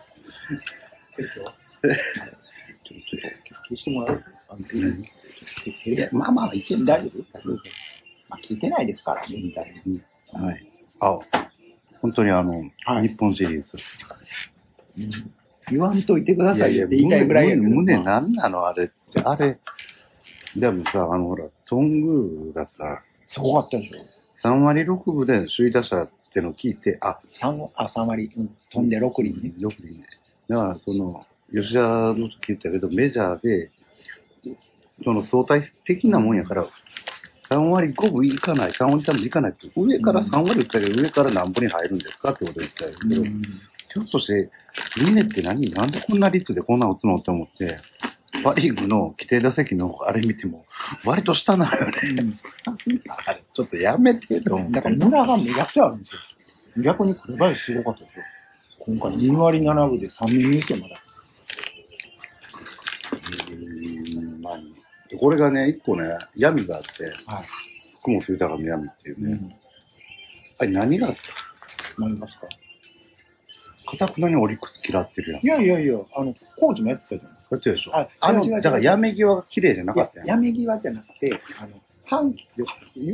[3.67, 5.03] 消してもらうあのうん
[5.85, 7.55] いやまあまあ、一応大丈夫大丈夫。
[8.29, 9.73] まあ、聞いてないですからね、みたい
[10.33, 10.43] な。
[10.45, 10.67] はい。
[10.99, 11.19] あ、
[12.01, 13.77] 本当にあの、はい日本シリーズ。
[14.97, 15.11] うん
[15.71, 17.67] 言わんといてくださいよって言いたいぐらいやけど。
[17.69, 18.65] 胸、胸まあなんなの？
[18.65, 19.21] あれって。
[19.21, 19.59] あれ、
[20.55, 24.47] でもさ、あのほら、トングがさ、すごかったでしょ。
[24.47, 29.53] 3割6分で首位打者ってのを聞いて、あ、三あ、3割、うん、飛んで6厘ね。
[29.57, 30.01] よくね。
[30.47, 33.71] だから、その、吉田の時言ったけど、メジャーで、
[35.03, 36.67] その相対的なもんやから、
[37.49, 43.41] 3割5分いかない、3割3分いかないって、上から3割打ったけど、上から何分に入るんですかってこと言ったけど、うん
[43.91, 44.51] ひょっとして、
[44.97, 45.71] 峰って何？
[45.71, 47.79] なんでこんな率でこんな打つのって思って、
[48.43, 50.65] パ・リーグの規定打席のあれ見ても、
[51.03, 51.97] 割と下なのよね。
[52.17, 52.39] うん、
[53.07, 54.39] あれ、ちょっとやめて。
[54.39, 54.51] だ
[54.81, 56.83] から村がめちゃくちゃあるんですよ。
[56.83, 58.85] 逆に紅林すごかったですよ。
[58.85, 61.03] 今回2割7分で3人入てまだ。
[63.51, 64.63] うん、まあ、ね、
[65.19, 67.45] これがね、一個ね、闇があって、はい、
[68.01, 69.31] 福本豊の闇っていうね。
[69.31, 69.53] うん、
[70.59, 71.15] あれ何があっ
[71.95, 72.01] た？
[72.01, 72.47] なりますか
[73.89, 75.43] かたくなにオリックス嫌ってるやん。
[75.43, 77.55] いやいやいや、あの、コーチもやってたじゃないですか。
[77.55, 80.27] やってでしょああの、だからやめ際が綺麗じゃなかったやん。
[80.27, 82.65] やめ際じゃなくて、あの、阪急、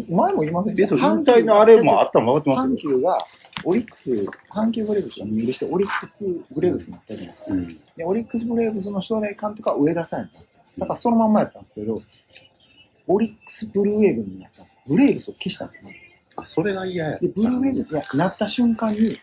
[0.09, 2.78] 前も言いませんで、そう、引阪急退のあれもあったの分かってます阪よ。
[2.99, 3.26] 急が、
[3.65, 4.11] オリックス、
[4.49, 7.51] 阪急ブレーブスが入部して、オリックスブレーブスになったじゃないですか。
[7.51, 7.80] うん。
[7.97, 10.55] で、オリックスブレーブスの初代監督は上田さんやったんですよ。
[10.78, 12.01] だからそのまんまやったんですけど、
[13.07, 14.80] オリックスブルーウェーブになったんですよ。
[14.88, 15.97] ブレーブスを消したんですよ、まず
[16.38, 17.19] あ、それが嫌や。
[17.19, 19.17] で、ブルーウェーブになった瞬間に、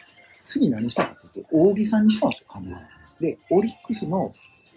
[0.47, 2.83] 次何したかというと、大木さんにしたんですよ、監督。
[3.21, 4.35] で、オリックスの、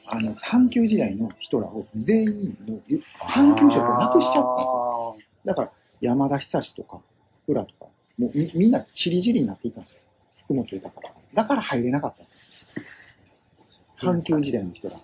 [0.07, 5.17] あの、阪急時代の人らを全員もう、阪急色をなくしちゃったんですよ。
[5.45, 7.01] だから、山田久志とか、
[7.47, 7.85] 浦とか、
[8.17, 9.99] もうみみんなチリジリになっていたんですよ。
[10.45, 11.13] 福本豊から。
[11.33, 14.13] だから入れなかったんですよ。
[14.13, 15.01] 阪急時代の人らが。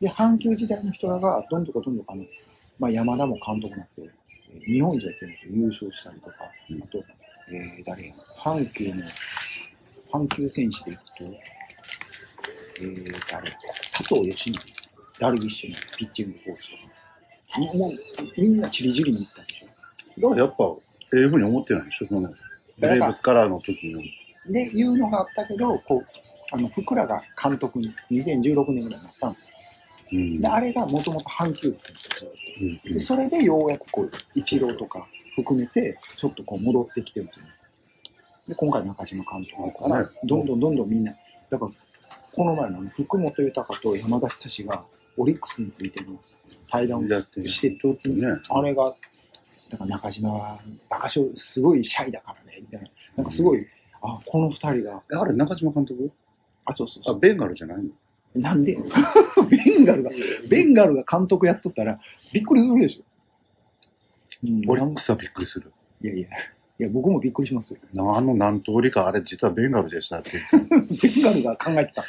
[0.00, 2.24] で、阪急時代の人らが、どんどんどんどんあの、
[2.78, 4.02] まあ、山田も監督になって、
[4.66, 5.38] 日本一やってるんで。
[5.60, 7.04] 優勝したりとか、あと、
[7.48, 9.02] えー、誰や、阪急の、
[10.12, 11.24] 阪急選手でいくと、
[12.80, 13.56] えー、誰？
[13.96, 14.66] 佐藤義則、
[15.18, 16.62] ダルビッシュのピッチングコーチ
[17.48, 17.60] とか。
[17.60, 17.92] もう、もう
[18.40, 19.66] みんなチリジリに行ったでしょ？
[20.20, 20.64] だからやっぱ、
[21.16, 22.28] ええふうに思ってないでしょ、その、
[22.78, 24.00] ブレーブスカラーの時の。
[24.50, 26.06] で、いうのがあったけど、こう、
[26.52, 29.44] あの、福良が監督に2016年ぐらいになったんです
[30.12, 30.40] うん。
[30.40, 35.06] で、あれがもともと阪急だったんですようんで、それでようやくこう、一郎とか
[35.36, 37.50] 含めて、ちょっとこう戻ってきてるんですよね。
[38.48, 41.14] で、今回中島監督からね、どんどんどんどんみんな、
[41.50, 41.72] だから、
[42.32, 44.84] この前の福本豊と山田久志が、
[45.16, 46.18] オリックスについての
[46.70, 47.76] 対談をだって、して。
[48.48, 48.94] あれが、
[49.70, 52.88] だから中島は、バカ症、すごいシャイだからね、みたいな。
[53.16, 53.66] なんかすごい、
[54.02, 56.10] あ、この二人が、あれ、中島監督？
[56.64, 57.20] あ、そうそうそあ、う。
[57.20, 57.90] ベンガルじゃないの？
[58.34, 58.76] なんで？
[59.50, 60.10] ベンガルが、
[60.48, 62.00] ベンガルが監督やっとったら、
[62.32, 63.04] びっくりするでしょ。
[64.44, 65.72] うん、オリックスはびっくりする。
[66.02, 66.28] いやいや、
[66.82, 67.78] いや、僕もびっくりしますよ。
[67.94, 71.08] なあの何通りか、あれ実はベンガルでしたって言って。
[71.14, 72.04] ベンガルが考えてた。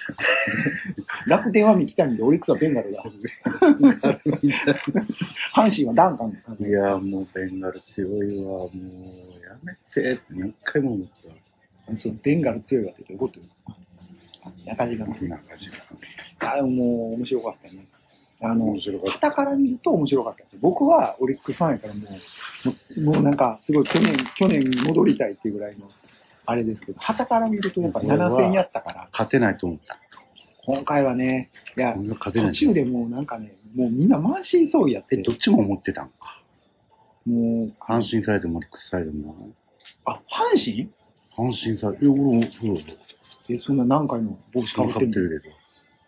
[1.30, 3.04] 楽天は三木谷で、オリックスはベンガルが。
[5.54, 8.46] 阪神はダンカンいや、もうベンガル強いわ。
[8.46, 11.08] もう、やめてって何回も思っ
[11.86, 11.92] た。
[11.92, 11.98] た。
[12.00, 13.46] そう、ベンガル強いわって言って怒ってる。
[14.42, 15.14] あ中島が。
[15.14, 15.76] 中島。
[16.40, 17.86] あもう面白かったよね。
[18.44, 18.76] あの。
[19.10, 20.60] 旗から見ると面白かったですよ。
[20.62, 25.90] 僕はオリックスファンやからもう、もうもうなんかすごい去年、去年に戻りたいっていうぐらいの、
[26.46, 29.98] あれですけど、旗から見るとやっぱ7戦やったから、勝てないと思った。
[30.66, 36.42] 今回はね、いや、勝てない途中でもうなんかね、もうみんな満身創痍やっえ、て、どっちも思ってたんか。
[37.26, 39.50] もう、阪神サイドもオリックスサイドも。
[40.06, 40.90] あ、阪神？
[41.36, 42.82] 阪神サイド、いや、俺もそうだ。
[43.50, 45.00] え、そんな何回の帽子かぶってんの？
[45.00, 45.56] かぶってるけど。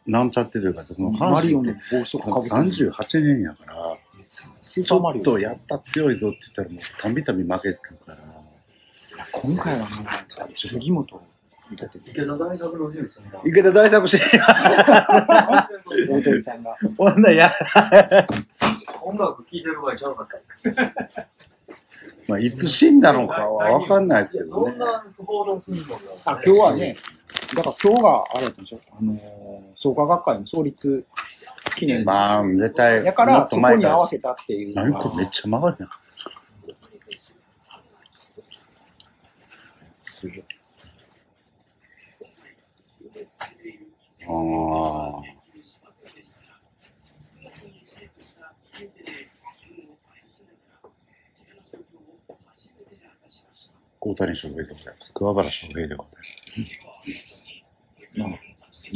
[0.05, 5.23] なんちゃってるかって、そのマリって帽子とかかぶってんの38年やから、スーちパーマリオ。
[5.27, 8.17] ょっとやった強いぞって言ったらもうたびたび負けるから。
[8.17, 8.19] い
[9.17, 10.05] や今回はもう、
[10.53, 11.21] 杉本
[11.71, 13.41] 池田大作のニュースが。
[13.43, 17.51] 池田大作して大谷さんが、 女や。
[19.01, 21.27] 音楽聴いてる場合ちゃうかった。
[22.27, 24.75] まあ、いつ死んだのかはわかんないですけどね。
[26.25, 26.97] あ、今日はね、
[27.55, 28.79] だから今日があれでしょ？
[28.97, 29.19] あのー、
[29.75, 31.05] 創価学会の創立
[31.77, 32.05] 記念日。
[32.05, 34.89] まあ、絶対、やから、もっとそこに合わせたっていうのが。
[34.89, 35.89] 何これめっちゃ曲がるやん。
[39.99, 40.43] すごい
[44.27, 45.21] ああ。
[54.15, 55.11] 大谷翔平でございます。
[55.13, 56.13] 桑原翔平でござい
[58.17, 58.39] ままあ、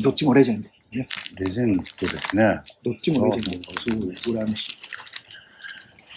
[0.01, 0.70] どっちもレジェンド。
[0.97, 1.09] ね。
[1.36, 1.43] す。
[1.43, 1.89] レジェンドで
[2.30, 2.61] すね。
[2.86, 3.74] どっちもレジェンド。
[3.82, 4.70] すごい羨まし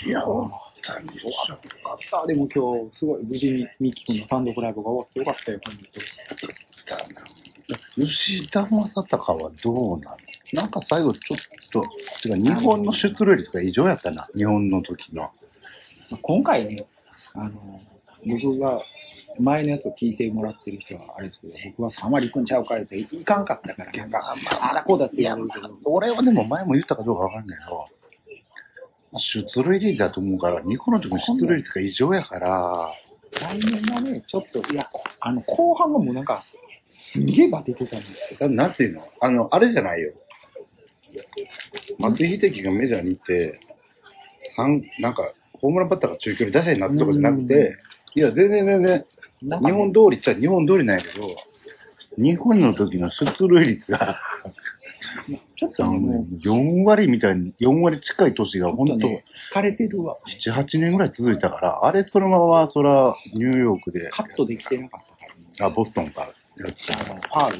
[0.06, 0.08] い。
[0.08, 1.58] いや、大よ谷翔か
[1.94, 2.26] った。
[2.28, 5.76] でも今日、すごい無事にミキ君の単独ライブが終わってよかったよ、本
[7.96, 8.06] 平。
[8.06, 10.16] 吉田正尚はどうなの？
[10.52, 11.38] なんか最後ちょっ
[11.72, 11.82] と、
[12.22, 14.28] てか日本の出塁率が異常やったな。
[14.36, 15.32] 日本の時の。
[16.10, 16.18] 当。
[16.18, 16.86] 今回ね、
[17.34, 17.80] あの、
[18.26, 18.82] 僕が
[19.38, 27.86] 前のやつを聞いてもらってる人はあれですけど、僕は3割くんちゃうか言うて、いかんかったから、なんか、あだこうだってや、言われるけど、俺はでも前も言ったかどうかわかんないけど、
[29.18, 32.92] 出塁率だと思うから、日本の時の出塁率が異常やから、
[33.32, 34.88] 来年はね、ちょっと、いや、
[35.20, 36.44] あの、後半がもうなんか、
[36.84, 38.48] すんげえバテてたんですよ。
[38.48, 40.12] ななんていうのあの、あれじゃないよ。
[41.98, 43.60] 松井秀喜がメジャーに行って、
[44.56, 47.76] 三なんか、ホームランバッターが中距離打者になったとかじゃなくて、
[48.14, 49.04] いや、全然全然、
[49.42, 51.36] 日本通りっちゃ日本通りなんやけど、
[52.18, 54.20] 日本の時の出塁率が
[55.56, 60.18] ちょっとね、もう、4割みたいに、4割近い年が本当ほんとね、疲れてるわ。
[60.26, 67.58] 7、8年ぐらい続いたから、あれそのまま、そら、ニューヨークで、カットできてなかったから、あ、ボストンか、やってたあの、パール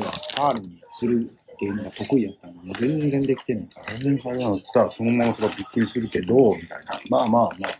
[0.00, 3.98] では、パールにするっていうのが得意やったのに、全然できてないから。
[3.98, 7.00] 全然彼だったら、そのままそれはびっくりするけど、みたいな。
[7.08, 7.78] まあまあまあ。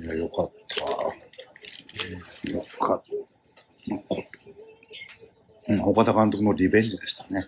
[0.00, 0.53] いや、よかった。
[2.52, 3.12] よかった。
[5.66, 7.46] うん、岡田監督のリベンジでしたね。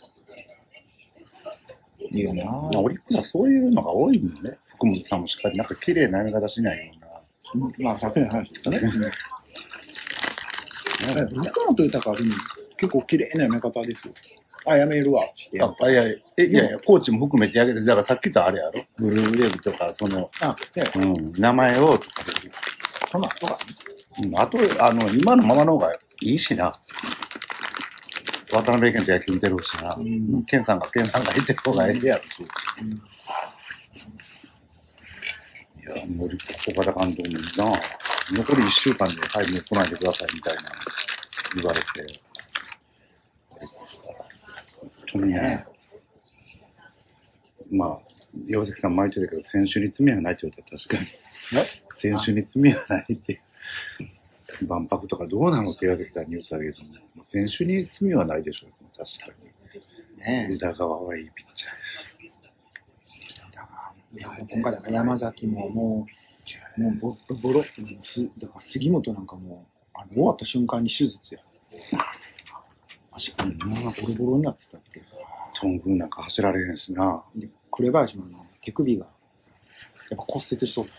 [2.11, 4.59] いいよなまあ、オリックスはそういうのが多いんだね。
[4.77, 7.67] 福本さんもしっかり、なんか綺麗な読み方しないような。
[7.67, 8.79] うんまあ、さっきの話ですよね。
[8.79, 9.11] うん
[10.97, 12.35] 中本豊はでも
[12.79, 14.15] 結構綺麗な読み方ですよ。
[14.67, 15.25] あ、やめるわ。
[15.25, 22.25] あ、いやいや、えいやいや、コーチも含めてやげて、だからさっき言ったあれやろブルーウェーブとか、その、あ、で、うん、名前を、とか
[23.13, 23.96] その後が、うん、
[24.37, 26.79] あと、あの、今のままの方がいいしな。
[28.51, 29.95] 渡辺健と野球見てるしな。
[29.97, 32.43] ん健さんが、健さんがいてる方がええやろし。
[32.43, 32.45] い
[35.83, 36.31] や、もう、
[36.71, 37.41] 岡田監督にな、
[38.31, 40.63] 残り1週間で、はい、もう来ないでください、みたいな、
[41.55, 41.87] 言われて。
[44.81, 45.67] 本当にね、
[47.71, 47.99] まあ、
[48.49, 51.07] 岩崎さん前言ってたけど、選手に罪はないって言ったら確かに。
[51.99, 53.43] 選手に罪はないって。
[54.67, 60.21] 万博とかどうなのって岩崎さんに言ったけども、まあ選手に罪はないでしょう、確かに。
[60.21, 61.69] ね宇田川はいいピッチャ
[64.17, 66.07] いや、今回だから山崎もも
[66.79, 67.65] う、もうボロボロ、もう
[68.03, 71.41] すだから杉本なんかもう、あの終わった瞬間に手術や。
[73.13, 75.03] 足がボロボロになってたって。
[75.59, 77.25] トングなんか走られへんしな。
[77.35, 79.07] で、紅林もあの手首が、
[80.11, 80.93] やっぱ骨折しとって。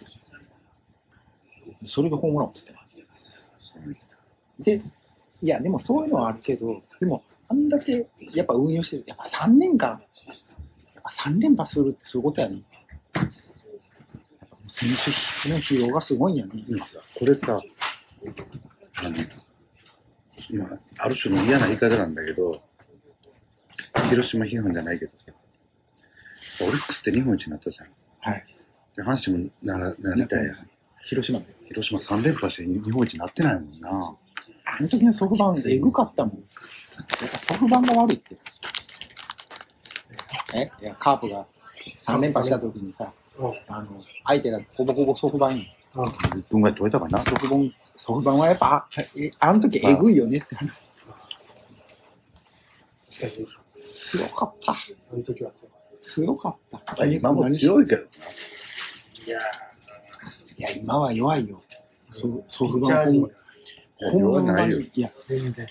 [1.86, 2.80] それでホームラン打ってたよ
[4.59, 4.82] で、
[5.41, 12.61] いや、でもそういうのはあるけど、でも、あんだけ、やっぱ運用してる、やっぱ3年間、やっぱ3連覇するってそういうことやね。
[14.68, 14.89] 選
[15.43, 16.51] 手の疲労がすごいんやね。
[17.18, 17.61] これさ、
[18.95, 19.15] あの、
[20.49, 22.61] 今、ある種の嫌な言い方なんだけど、
[24.09, 25.32] 広島批判じゃないけどさ、
[26.61, 27.88] オリックスって日本一になったじゃん。
[28.20, 28.45] はい。
[28.95, 30.70] で阪神もならなりたいやん。
[31.08, 31.45] 広島で。
[31.68, 34.16] 広島3連覇して日本一になってないもんな。
[34.66, 36.34] あの時のソフバンエグかったもん。
[36.36, 36.39] や
[37.28, 38.38] っぱソフバンが悪いって。
[40.55, 41.45] えいや、カープが
[42.05, 43.14] 3連覇した時にさ、
[43.68, 47.24] あの、相手がほぼほぼソフバンやん1分ぐらい取れたかな？
[47.26, 50.72] ソフバン、ソフバンはやっぱ、あえあの時えぐいよねって話。
[53.20, 53.47] 確かに、
[53.93, 54.72] 強かった。
[54.74, 54.78] あ
[55.14, 55.70] の時はそう。
[56.26, 56.55] 強かっ
[56.95, 57.05] た。
[57.05, 58.08] 今も強いけどな。
[59.26, 59.39] いや
[60.58, 61.62] いや、今は弱いよ。
[62.12, 63.28] ソソー、フピッチャー陣が
[64.01, 65.68] バンほんま、ほん弱ないや、全然。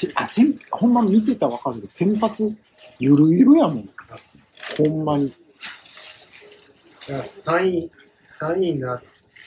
[0.00, 2.56] せあ、せん、ほんま見てたらわかるけど、先発、
[2.98, 3.90] ゆるゆるやもん。
[4.76, 5.26] ほんまに。
[5.26, 5.32] い
[7.08, 7.90] や3位、
[8.40, 9.02] 3位になっ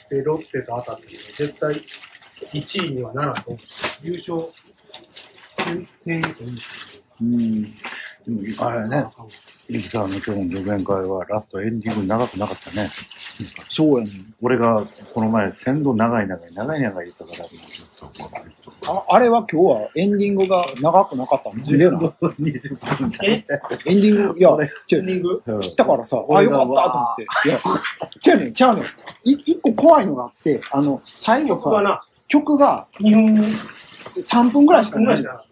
[0.10, 1.82] てロッテと当たっても絶対
[2.54, 3.60] 1位にはならんと思う。
[4.02, 4.50] 優勝、
[5.58, 5.88] 点
[6.22, 6.62] 点といい
[7.22, 7.64] うん。
[7.64, 9.06] でもあれね、
[9.70, 12.92] リキさんの今日の独演会はラストエンディング長くなかったね。
[13.70, 14.34] そうやねん。
[14.42, 21.98] 俺がこの前、鮮度長い長い長い長い言ったから、もうちょっとああれは今日はエンディングが長くなかったんでな。
[21.98, 22.36] 20分
[23.24, 23.46] え？
[23.86, 24.50] エンディング、いや、
[24.88, 27.50] ちエンディングうん切ったからさ、あ、よかったと思って。
[27.50, 27.62] いや、
[28.22, 28.86] ちゃうねん、ちゃうねん。
[29.30, 33.60] い一個怖いのがあって、あの、最後さ、曲はな、曲が2分
[34.30, 35.24] 3分ぐらいしかない分ぐらいし。
[35.24, 35.46] かなかっ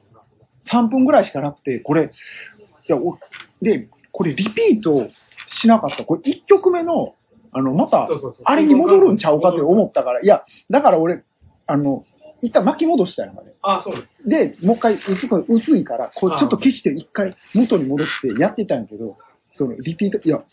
[0.69, 3.17] た3分ぐらいしかなくて、これ、いや、お
[3.61, 5.09] で、これリピート
[5.47, 6.05] しなかった。
[6.05, 7.15] これ1曲目の、
[7.57, 8.07] あの、また。
[8.43, 11.23] あれに戻るんちゃうかって思ったから、いや、だから俺、
[11.65, 12.05] あの、
[12.41, 13.55] 一回巻き戻したよ、あれ。
[13.63, 14.03] あ、そうね。
[14.25, 19.17] で、もう一回薄く、薄いから、こうあちょっと消して一回元に戻ってやってたんやけど、
[19.53, 20.43] そのリピート、いや、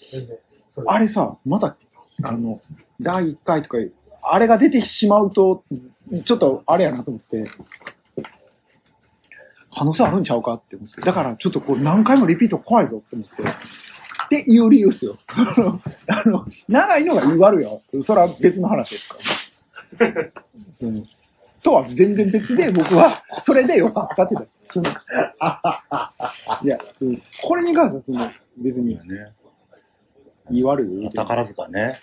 [0.86, 1.76] あれさ、まだ、
[2.22, 2.62] あの、
[3.00, 3.76] 第1回とか、
[4.22, 5.62] あれが出てしまうと、
[6.24, 7.44] ちょっとあれやなと思って、
[9.76, 11.02] 可能性あるんちゃうかって思って。
[11.02, 13.42] だからちょっとこう何回もリピート怖いぞって思って。
[14.24, 15.18] っていう理由ですよ。
[15.28, 17.82] あの、長いのが悪いよ。
[18.02, 19.18] それは別の話ですか
[20.00, 20.30] ら、ね。
[20.80, 21.04] その
[21.62, 24.72] とは全然別で僕は、それでよかったって言った。
[24.72, 24.90] その
[26.62, 26.78] いや、
[27.42, 29.32] これに関してはその別にね。
[30.50, 32.00] 言い悪いよ宝塚ね。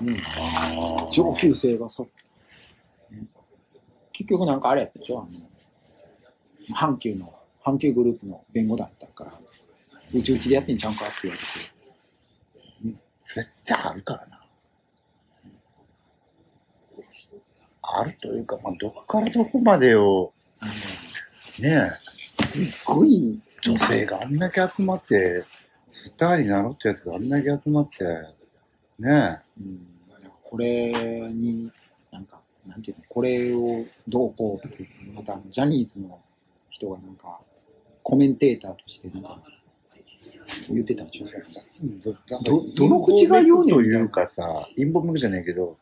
[0.00, 0.16] うん
[1.12, 2.04] 上級生がさ、
[4.12, 5.20] 結局なんかあれやったでしょ？
[5.20, 9.40] あの、阪急の、阪急グループの弁護団だったから、
[10.14, 11.74] うちうちでやってんちゃうかって言われて、
[13.34, 14.40] 絶対あるからな。
[17.82, 20.32] あるというか、まあ、どっからどこまでを、
[21.58, 21.90] ねえ、
[22.52, 25.44] すっごい、女性があんだけ集まって、
[25.90, 28.04] スターになろうってやつがあんだけ集まって、
[28.98, 29.86] ねうん、
[30.42, 30.92] これ
[31.32, 31.70] に、
[32.10, 36.20] なんか、なんていうの、これをどうこうって、またジャニーズの
[36.70, 37.40] 人がなんか、
[38.02, 39.42] コメンテーターとしてなんか、
[40.68, 41.32] 言ってたんでしょえ。
[42.02, 45.78] どどどの口が言うというかさ、陰謀めくじゃないけど、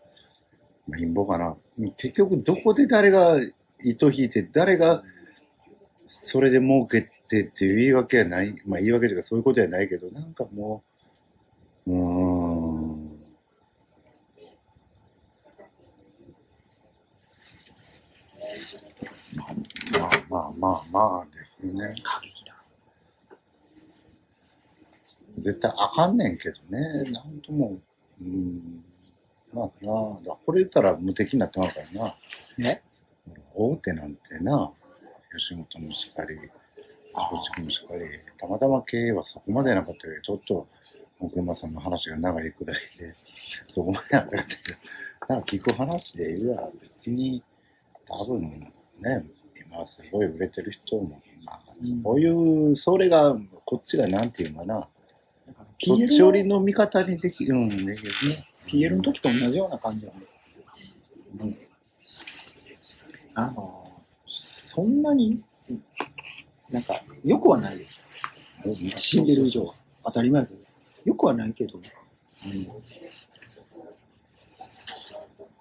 [0.88, 1.56] まあ、陰謀かな。
[1.96, 3.38] 結局どこで誰が
[3.84, 5.02] 糸引いて、誰が
[6.06, 10.82] それで儲けてっていう言い訳はない、まあ言い訳というかそういうことはないけど、なんかも
[11.86, 13.12] う、うーん。
[19.92, 21.94] まあまあまあまあですね。
[22.02, 22.52] 過激だ。
[25.42, 27.10] 絶対あかんねんけどね。
[27.10, 27.78] なんとも。
[28.20, 28.84] うん。
[29.52, 32.16] まあなだこれ言ったら無敵になってまうからな。
[32.58, 32.82] ね
[33.54, 34.72] 大手なんてな、
[35.32, 38.04] 吉本もしっかり、松竹もしっかり、
[38.38, 40.68] たまたま経営はそこまでなかったけど、ちょっと、
[41.20, 43.14] 奥山さんの話が長いくらいで、
[43.74, 46.70] そこまでなかったけど、なんか聞く話で言うわ、
[47.04, 47.42] 別に、
[48.08, 49.24] 多分ね、
[49.66, 54.88] 今すごい売れてる人も、まあ、うんこういう、それが、こっちがなんていうのかな、
[55.82, 58.46] PL の、の味方にできる、うん、できるね。
[58.66, 60.26] PL の時と同じような感じなんで。
[61.40, 61.58] うん。
[63.34, 63.92] あの、
[64.26, 65.42] そんなに、
[66.70, 67.86] なんか、よくはないよ。
[68.98, 69.74] 死んでる以上は。
[70.04, 70.60] 当たり前だけど。
[71.04, 71.80] よくはないけど、う
[72.48, 72.68] ん。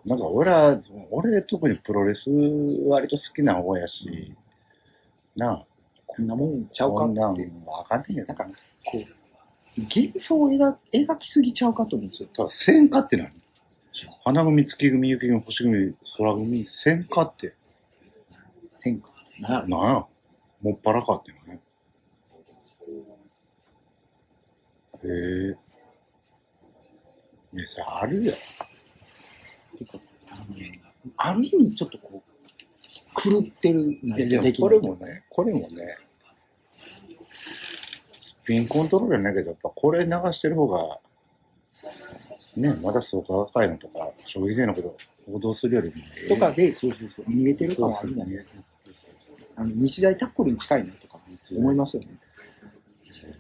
[0.06, 2.30] なんか俺は、俺特にプロレス
[2.88, 4.36] 割と好きな方やし、
[5.36, 5.66] なあ、
[6.08, 7.54] こんなもんちゃうかこんなんっていう。
[7.66, 8.26] わかんないよ。
[8.28, 8.52] なんか、こ
[8.98, 9.21] う、
[9.78, 12.30] 幻想を描描きすぎちゃうかと思うんですよ。
[12.36, 13.30] ただ、戦火って何？
[14.24, 17.56] 花組、月組、雪組、星組、空組、戦火って、
[18.84, 20.06] 戦火ってななんや？
[20.62, 21.60] もっぱらかってね。
[25.04, 25.58] へえ。
[27.54, 28.34] いや、さ、あるよ。
[29.78, 30.00] てか
[30.30, 30.46] あの
[31.18, 36.11] ある意味ちょっとこう、狂ってるないや、でも出来これもね、これもね、ス
[38.52, 41.00] ピンコントロールやないけど、やっぱこれ流してる方が、
[42.58, 44.98] ね、まだ創価学会のとか、消費税のこと
[45.32, 48.46] 報道するよりもね、とかで、そうそうそう、逃げてる感はあるんじゃない
[49.56, 51.20] あの日大タックルに近いなとか
[51.56, 52.10] 思いますよね。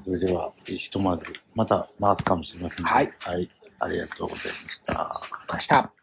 [0.05, 3.12] それでは、ひとまず、また回すかもしれません、はい。
[3.20, 3.49] はい。
[3.80, 5.22] ありがとうございました。
[5.51, 6.01] 明日。